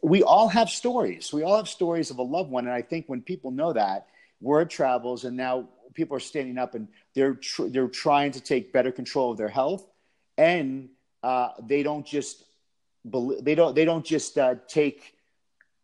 [0.02, 1.32] we all have stories.
[1.32, 4.08] We all have stories of a loved one, and I think when people know that,
[4.42, 8.74] word travels, and now people are standing up and they're tr- they're trying to take
[8.74, 9.88] better control of their health,
[10.38, 10.90] and
[11.24, 12.44] uh, they don't just
[13.06, 15.16] they don't they don't just uh, take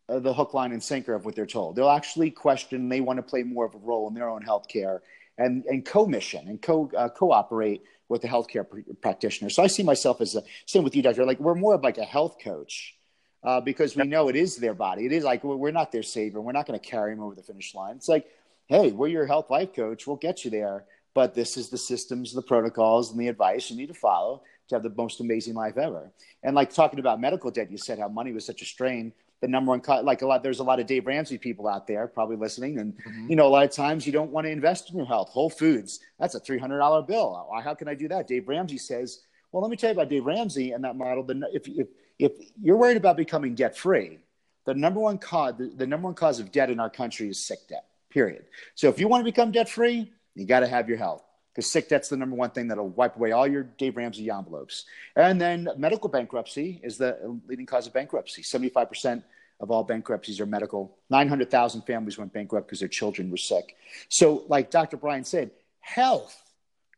[0.08, 1.76] uh, the hook, line, and sinker of what they're told.
[1.76, 2.88] They'll actually question.
[2.88, 5.00] They want to play more of a role in their own healthcare
[5.38, 9.50] and and co-mission and co uh, cooperate with the healthcare pr- practitioner.
[9.50, 11.24] So I see myself as a same with you, doctor.
[11.24, 12.96] Like we're more of like a health coach.
[13.42, 15.06] Uh, because we know it is their body.
[15.06, 16.42] It is like we're not their savior.
[16.42, 17.96] We're not going to carry them over the finish line.
[17.96, 18.26] It's like,
[18.66, 20.06] hey, we're your health life coach.
[20.06, 20.84] We'll get you there.
[21.14, 24.76] But this is the systems, the protocols, and the advice you need to follow to
[24.76, 26.10] have the most amazing life ever.
[26.42, 29.48] And like talking about medical debt, you said how money was such a strain the
[29.48, 32.36] number one like a lot there's a lot of dave ramsey people out there probably
[32.36, 33.30] listening and mm-hmm.
[33.30, 35.30] you know a lot of times you don't want to invest in your health.
[35.30, 37.48] Whole foods that's a $300 bill.
[37.62, 38.28] How can i do that?
[38.28, 39.20] Dave ramsey says
[39.52, 41.24] well let me tell you about dave ramsey and that model.
[41.52, 44.18] If, if, if you're worried about becoming debt free
[44.66, 47.44] the number one cause the, the number one cause of debt in our country is
[47.44, 48.44] sick debt period.
[48.74, 51.70] So if you want to become debt free you got to have your health because
[51.70, 54.84] sick debt's the number one thing that'll wipe away all your Dave Ramsey envelopes.
[55.16, 58.42] And then medical bankruptcy is the leading cause of bankruptcy.
[58.42, 59.22] 75%
[59.60, 60.96] of all bankruptcies are medical.
[61.10, 63.76] 900,000 families went bankrupt because their children were sick.
[64.08, 64.96] So, like Dr.
[64.96, 66.36] Brian said, health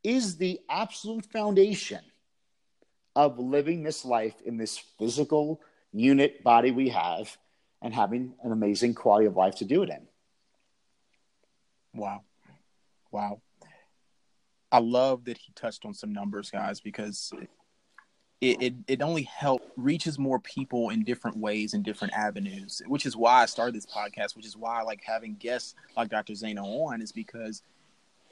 [0.05, 2.00] is the absolute foundation
[3.16, 5.61] of living this life in this physical
[5.92, 7.36] unit body we have
[7.82, 10.07] and having an amazing quality of life to do it in.
[11.94, 12.22] Wow.
[13.11, 13.42] Wow.
[14.72, 17.30] I love that he touched on some numbers, guys, because
[18.40, 23.04] it, it, it only helps reaches more people in different ways and different avenues, which
[23.04, 26.32] is why I started this podcast, which is why I like having guests like Dr.
[26.32, 27.62] Zaino on, is because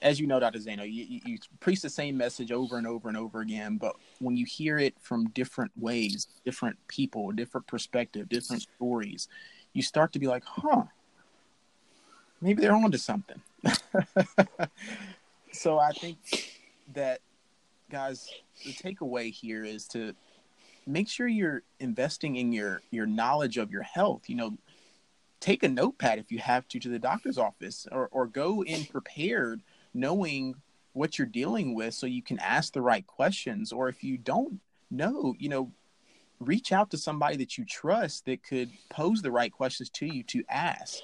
[0.03, 0.59] as you know, Dr.
[0.59, 4.37] Zaino, you, you preach the same message over and over and over again, but when
[4.37, 9.29] you hear it from different ways, different people, different perspective, different stories,
[9.75, 10.85] you start to be like, huh,
[12.41, 13.41] maybe they're onto something.
[15.53, 16.19] so I think
[16.95, 17.21] that
[17.91, 18.31] guys,
[18.65, 20.15] the takeaway here is to
[20.87, 24.29] make sure you're investing in your your knowledge of your health.
[24.29, 24.59] You know,
[25.41, 28.85] take a notepad if you have to to the doctor's office or or go in
[28.85, 29.61] prepared
[29.93, 30.55] knowing
[30.93, 34.61] what you're dealing with so you can ask the right questions or if you don't
[34.91, 35.71] know, you know,
[36.41, 40.23] reach out to somebody that you trust that could pose the right questions to you
[40.25, 41.01] to ask.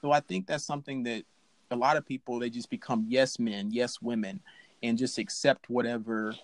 [0.00, 1.24] So I think that's something that
[1.70, 4.40] a lot of people they just become yes men, yes women,
[4.82, 6.34] and just accept whatever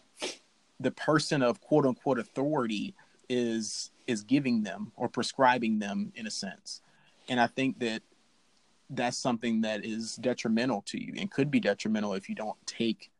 [0.81, 2.95] the person of quote unquote authority
[3.29, 6.81] is is giving them or prescribing them in a sense.
[7.29, 8.03] And I think that
[8.91, 13.11] that's something that is detrimental to you and could be detrimental if you don't take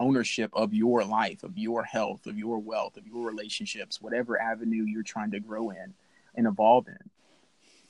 [0.00, 4.84] ownership of your life, of your health, of your wealth, of your relationships, whatever avenue
[4.84, 5.94] you're trying to grow in
[6.34, 7.10] and evolve in.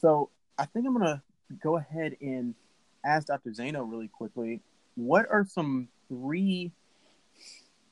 [0.01, 1.23] So I think I'm going to
[1.63, 2.55] go ahead and
[3.05, 3.51] ask Dr.
[3.51, 4.61] Zaino really quickly,
[4.95, 6.73] what are some three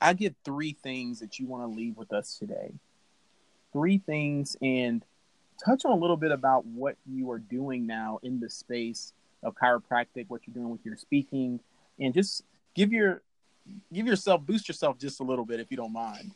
[0.01, 2.73] I give three things that you want to leave with us today.
[3.73, 5.05] Three things and
[5.63, 9.55] touch on a little bit about what you are doing now in the space of
[9.55, 11.61] chiropractic, what you're doing with your speaking,
[11.99, 12.45] and just
[12.75, 13.23] give your
[13.93, 16.31] give yourself boost yourself just a little bit if you don't mind.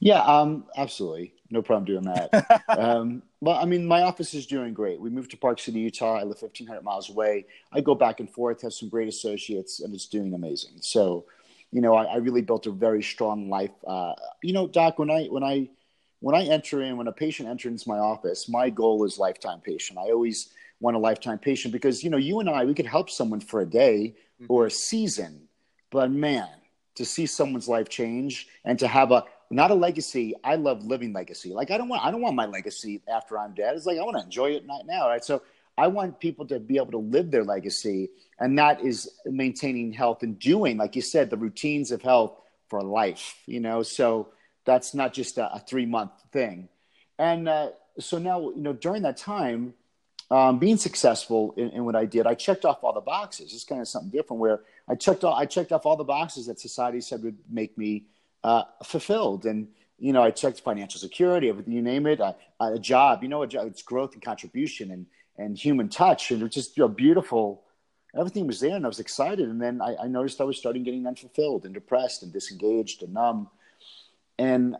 [0.00, 1.34] Yeah, um, absolutely.
[1.50, 2.62] No problem doing that.
[2.68, 5.00] um, well, I mean, my office is doing great.
[5.00, 6.16] We moved to Park City, Utah.
[6.16, 7.46] I live 1,500 miles away.
[7.72, 10.78] I go back and forth, have some great associates, and it's doing amazing.
[10.80, 11.26] So,
[11.70, 13.70] you know, I, I really built a very strong life.
[13.86, 15.68] Uh, you know, Doc, when I when I
[16.20, 19.98] when I enter in, when a patient enters my office, my goal is lifetime patient.
[19.98, 23.10] I always want a lifetime patient because you know, you and I, we could help
[23.10, 24.46] someone for a day mm-hmm.
[24.48, 25.48] or a season,
[25.90, 26.48] but man,
[26.96, 30.34] to see someone's life change and to have a not a legacy.
[30.42, 31.52] I love living legacy.
[31.52, 33.76] Like I don't want I don't want my legacy after I'm dead.
[33.76, 35.24] It's like I want to enjoy it right now, right?
[35.24, 35.42] So
[35.78, 40.22] I want people to be able to live their legacy, and that is maintaining health
[40.22, 43.42] and doing, like you said, the routines of health for life.
[43.46, 44.28] You know, so
[44.64, 46.68] that's not just a, a three month thing.
[47.18, 49.74] And uh, so now, you know, during that time,
[50.30, 53.54] um, being successful in, in, what I did, I checked off all the boxes.
[53.54, 56.46] It's kind of something different where I checked all, I checked off all the boxes
[56.46, 58.06] that society said would make me
[58.44, 59.46] uh, fulfilled.
[59.46, 59.68] And
[59.98, 63.22] you know, I checked financial security, everything you name it, a, a job.
[63.22, 65.06] You know, a job, it's growth and contribution and
[65.38, 67.62] and human touch, and it was just you know, beautiful.
[68.18, 69.48] Everything was there, and I was excited.
[69.48, 73.12] And then I, I noticed I was starting getting unfulfilled and depressed and disengaged and
[73.12, 73.50] numb.
[74.38, 74.76] And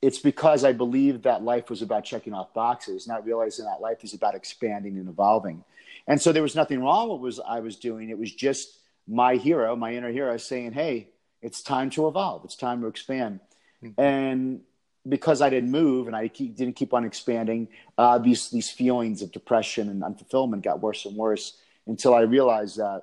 [0.00, 4.04] it's because I believed that life was about checking off boxes, not realizing that life
[4.04, 5.64] is about expanding and evolving.
[6.06, 8.10] And so there was nothing wrong with what was I was doing.
[8.10, 11.08] It was just my hero, my inner hero, saying, "Hey,
[11.42, 12.44] it's time to evolve.
[12.44, 13.40] It's time to expand."
[13.82, 14.00] Mm-hmm.
[14.00, 14.60] And
[15.08, 19.22] because I didn't move and I keep, didn't keep on expanding, uh, these these feelings
[19.22, 21.56] of depression and unfulfillment got worse and worse
[21.86, 23.02] until I realized that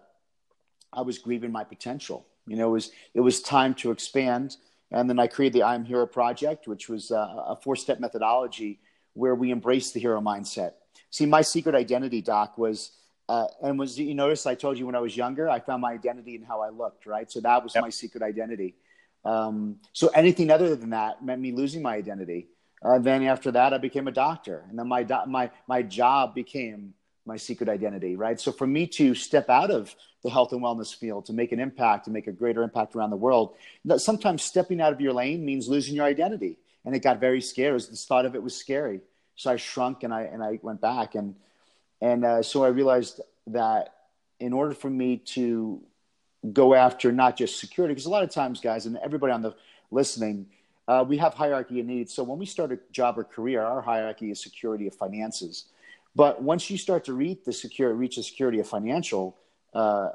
[0.91, 2.25] I was grieving my potential.
[2.47, 4.57] You know, it was it was time to expand
[4.93, 7.99] and then I created the I Am Hero project, which was uh, a four step
[7.99, 8.79] methodology
[9.13, 10.73] where we embrace the hero mindset.
[11.09, 12.91] See, my secret identity, Doc, was,
[13.29, 15.93] uh, and was, you notice I told you when I was younger, I found my
[15.93, 17.31] identity in how I looked, right?
[17.31, 17.83] So that was yep.
[17.83, 18.75] my secret identity.
[19.23, 22.47] Um, so anything other than that meant me losing my identity.
[22.83, 24.65] Uh, then after that, I became a doctor.
[24.69, 26.93] And then my, do- my, my job became
[27.25, 28.39] my secret identity, right?
[28.39, 31.59] So for me to step out of the health and wellness field to make an
[31.61, 33.55] impact, to make a greater impact around the world,
[33.97, 36.57] sometimes stepping out of your lane means losing your identity.
[36.83, 37.77] And it got very scary.
[37.79, 38.99] The thought of it was scary.
[39.35, 41.35] So I shrunk and I and I went back and
[42.03, 43.95] and uh, so I realized that
[44.41, 45.81] in order for me to
[46.51, 49.55] go after not just security, because a lot of times, guys, and everybody on the
[49.89, 50.47] listening,
[50.89, 52.13] uh, we have hierarchy of needs.
[52.13, 55.67] So when we start a job or career, our hierarchy is security of finances.
[56.13, 59.37] But once you start to reach the secure, reach the security of financial
[59.73, 60.09] uh,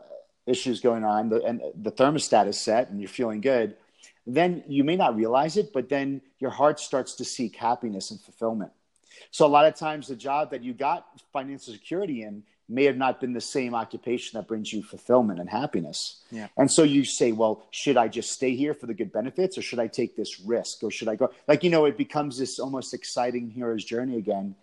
[0.44, 3.76] issues going on, the, and the thermostat is set, and you're feeling good,
[4.26, 8.20] then you may not realize it, but then your heart starts to seek happiness and
[8.20, 8.72] fulfillment.
[9.30, 12.98] So a lot of times, the job that you got financial security in may have
[12.98, 16.22] not been the same occupation that brings you fulfillment and happiness.
[16.30, 16.48] Yeah.
[16.58, 19.62] And so you say, well, should I just stay here for the good benefits or
[19.62, 21.32] should I take this risk or should I go?
[21.46, 24.54] Like, you know, it becomes this almost exciting hero's journey again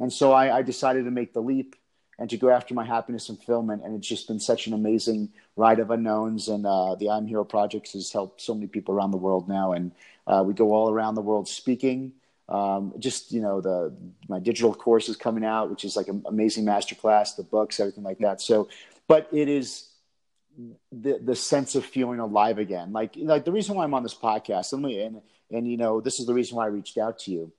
[0.00, 1.76] and so I, I, decided to make the leap
[2.18, 3.82] and to go after my happiness and fulfillment.
[3.84, 6.48] And it's just been such an amazing ride of unknowns.
[6.48, 9.72] And uh, the I'm Hero Projects has helped so many people around the world now.
[9.72, 9.92] And
[10.26, 12.12] uh, we go all around the world speaking.
[12.50, 13.94] Um, just you know, the
[14.28, 18.04] my digital course is coming out, which is like an amazing masterclass, the books, everything
[18.04, 18.40] like that.
[18.40, 18.68] So,
[19.06, 19.88] but it is
[20.90, 22.92] the the sense of feeling alive again.
[22.92, 26.18] Like like the reason why I'm on this podcast, and and, and you know, this
[26.18, 27.52] is the reason why I reached out to you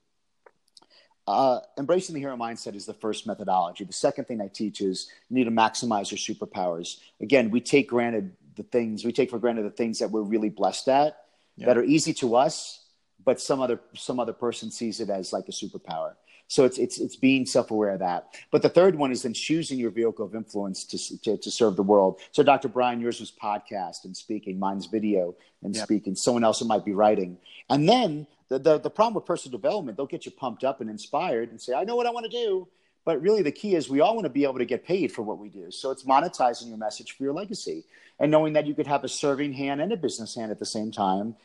[1.28, 3.84] uh, embracing the hero mindset is the first methodology.
[3.84, 7.00] The second thing I teach is you need to maximize your superpowers.
[7.22, 10.50] Again, we take granted the things we take for granted the things that we're really
[10.50, 11.26] blessed at
[11.56, 11.68] yeah.
[11.68, 12.81] that are easy to us,
[13.26, 16.14] but some other some other person sees it as like a superpower.
[16.48, 18.36] So it's it's it's being self aware of that.
[18.52, 21.78] But the third one is then choosing your vehicle of influence to, to, to serve
[21.78, 22.20] the world.
[22.32, 22.68] So Dr.
[22.68, 25.86] Brian, yours was podcast and speaking, mine's video and yep.
[25.86, 26.16] speaking.
[26.16, 27.38] Someone else it might be writing,
[27.70, 30.90] and then the, the, the problem with personal development, they'll get you pumped up and
[30.90, 32.68] inspired and say, I know what I want to do.
[33.06, 35.22] But really, the key is we all want to be able to get paid for
[35.22, 35.72] what we do.
[35.72, 37.86] So it's monetizing your message for your legacy
[38.20, 40.66] and knowing that you could have a serving hand and a business hand at the
[40.66, 41.36] same time.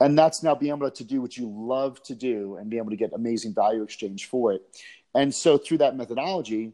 [0.00, 2.90] And that's now being able to do what you love to do and be able
[2.90, 4.62] to get amazing value exchange for it.
[5.14, 6.72] And so through that methodology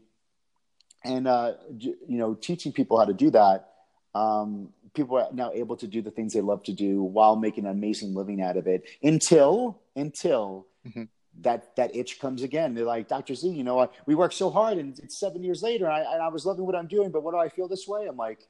[1.03, 3.69] and, uh, you know, teaching people how to do that,
[4.13, 7.65] um, people are now able to do the things they love to do while making
[7.65, 11.03] an amazing living out of it until until mm-hmm.
[11.41, 12.73] that that itch comes again.
[12.73, 13.35] They're like, Dr.
[13.35, 16.13] Z, you know, I, we worked so hard and it's seven years later and I,
[16.13, 18.07] and I was loving what I'm doing, but what do I feel this way?
[18.07, 18.47] I'm like,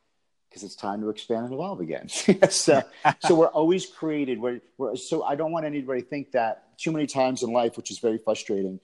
[0.49, 2.07] because it's time to expand and evolve again.
[2.49, 4.39] so, uh, so we're always created.
[4.39, 7.77] We're, we're, so I don't want anybody to think that too many times in life,
[7.77, 8.79] which is very frustrating,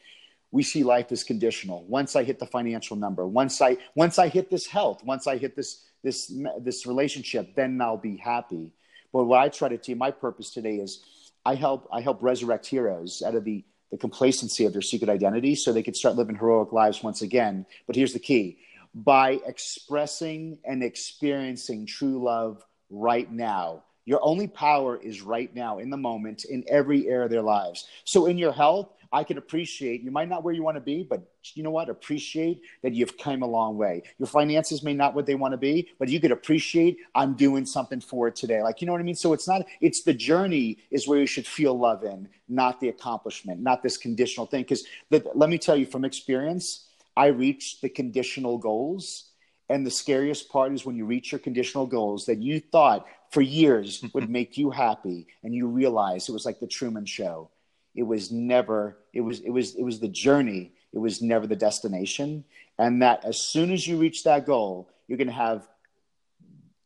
[0.51, 1.84] we see life as conditional.
[1.86, 5.38] Once I hit the financial number, once I once I hit this health, once I
[5.38, 8.72] hit this this this relationship, then I'll be happy.
[9.11, 11.03] But what I try to do, my purpose today is
[11.45, 15.53] I help I help resurrect heroes out of the the complacency of their secret identity
[15.55, 17.66] so they can start living heroic lives once again.
[17.86, 18.59] But here's the key
[18.94, 23.84] by expressing and experiencing true love right now.
[24.06, 27.88] Your only power is right now in the moment in every area of their lives.
[28.04, 31.04] So, in your health, I can appreciate you might not where you want to be,
[31.04, 31.22] but
[31.54, 31.88] you know what?
[31.88, 34.02] Appreciate that you've come a long way.
[34.18, 37.64] Your finances may not what they want to be, but you could appreciate I'm doing
[37.66, 38.64] something for it today.
[38.64, 39.16] Like you know what I mean?
[39.16, 42.89] So it's not it's the journey is where you should feel love in, not the
[42.89, 44.64] accomplishment, not this conditional thing.
[44.64, 49.30] Because let me tell you from experience, I reached the conditional goals.
[49.70, 53.41] And the scariest part is when you reach your conditional goals that you thought for
[53.41, 57.49] years would make you happy, and you realize it was like the Truman Show.
[57.95, 60.74] It was never it was it was it was the journey.
[60.91, 62.43] It was never the destination.
[62.78, 65.68] And that as soon as you reach that goal you're going to have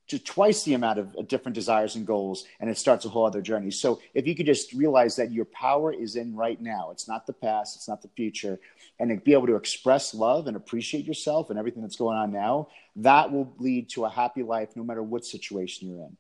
[0.08, 3.41] to twice the amount of different desires and goals and it starts a whole other
[3.41, 7.08] journey so if you could just realize that your power is in right now it's
[7.08, 8.60] not the past it's not the future
[8.99, 12.68] and be able to express love and appreciate yourself and everything that's going on now
[12.95, 16.18] that will lead to a happy life no matter what situation you're in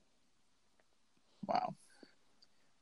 [1.45, 1.73] wow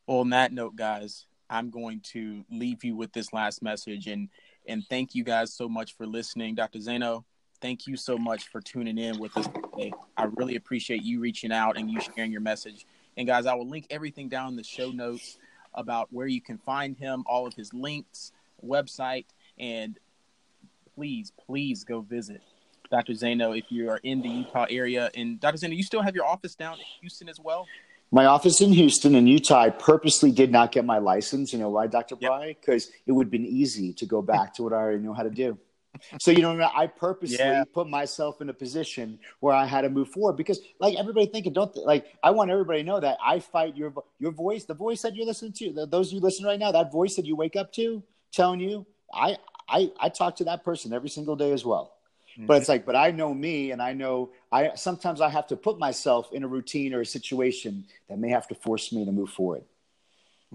[0.08, 4.30] well on that note guys I'm going to leave you with this last message and
[4.68, 6.80] and thank you guys so much for listening, Dr.
[6.80, 7.24] Zaino.
[7.66, 9.91] Thank you so much for tuning in with us today.
[10.16, 12.86] I really appreciate you reaching out and you sharing your message.
[13.18, 15.39] And guys, I will link everything down in the show notes
[15.74, 18.32] about where you can find him, all of his links,
[18.63, 19.26] website,
[19.57, 19.97] and
[20.93, 22.39] please, please go visit
[22.91, 23.13] Dr.
[23.13, 25.09] Zaino if you are in the Utah area.
[25.16, 25.57] And Dr.
[25.57, 27.66] Zaino, you still have your office down in Houston as well?
[28.11, 31.51] My office in Houston and Utah, I purposely did not get my license.
[31.51, 32.16] You know why, Dr.
[32.16, 32.55] Bry?
[32.61, 35.24] Because it would have been easy to go back to what I already know how
[35.24, 35.57] to do.
[36.20, 37.64] So you know, I purposely yeah.
[37.74, 41.54] put myself in a position where I had to move forward because, like everybody thinking,
[41.54, 44.74] don't th- like I want everybody to know that I fight your your voice, the
[44.74, 47.36] voice that you're listening to, the, those you listen right now, that voice that you
[47.36, 49.38] wake up to, telling you, I
[49.68, 51.93] I I talk to that person every single day as well.
[52.36, 52.48] Mm-hmm.
[52.48, 55.56] But it's like, but I know me, and I know I sometimes I have to
[55.56, 59.12] put myself in a routine or a situation that may have to force me to
[59.12, 59.64] move forward.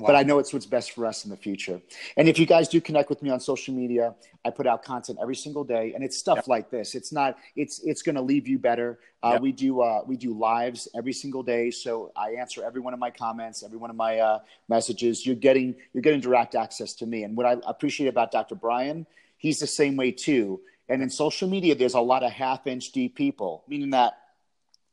[0.00, 0.08] Wow.
[0.08, 1.80] But I know it's what's best for us in the future.
[2.16, 5.18] And if you guys do connect with me on social media, I put out content
[5.20, 6.48] every single day, and it's stuff yep.
[6.48, 6.94] like this.
[6.94, 7.36] It's not.
[7.56, 8.98] It's it's going to leave you better.
[9.22, 9.42] Uh, yep.
[9.42, 13.00] We do uh, we do lives every single day, so I answer every one of
[13.00, 14.38] my comments, every one of my uh,
[14.68, 15.26] messages.
[15.26, 17.24] You're getting you're getting direct access to me.
[17.24, 18.54] And what I appreciate about Dr.
[18.54, 20.60] Brian, he's the same way too.
[20.88, 24.14] And in social media, there's a lot of half inch deep people, meaning that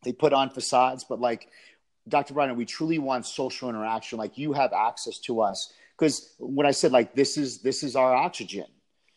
[0.04, 1.50] they put on facades, but like
[2.08, 2.34] Dr.
[2.34, 4.18] Brian, we truly want social interaction.
[4.18, 5.74] Like you have access to us.
[5.98, 8.66] Because when I said like this is this is our oxygen.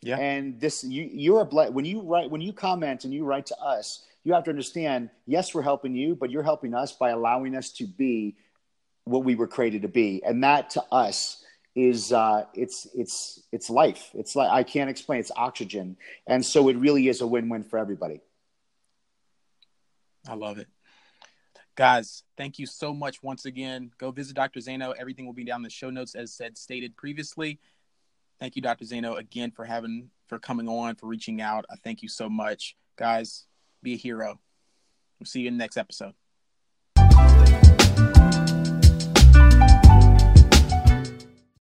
[0.03, 0.19] Yeah.
[0.19, 3.47] And this you you're a ble- when you write when you comment and you write
[3.47, 7.11] to us, you have to understand, yes, we're helping you, but you're helping us by
[7.11, 8.37] allowing us to be
[9.05, 10.23] what we were created to be.
[10.25, 14.11] And that to us is uh, it's it's it's life.
[14.15, 15.21] It's like I can't explain.
[15.21, 18.21] It's oxygen, and so it really is a win-win for everybody.
[20.29, 20.67] I love it,
[21.81, 22.25] guys.
[22.37, 23.91] Thank you so much once again.
[23.97, 24.61] Go visit Dr.
[24.61, 24.93] Zaino.
[24.99, 27.59] Everything will be down in the show notes, as said stated previously.
[28.39, 28.85] Thank you, Dr.
[28.85, 31.65] Zaino, again for having for coming on for reaching out.
[31.71, 33.47] I thank you so much, guys.
[33.83, 34.39] Be a hero.
[35.19, 36.13] We'll see you in the next episode.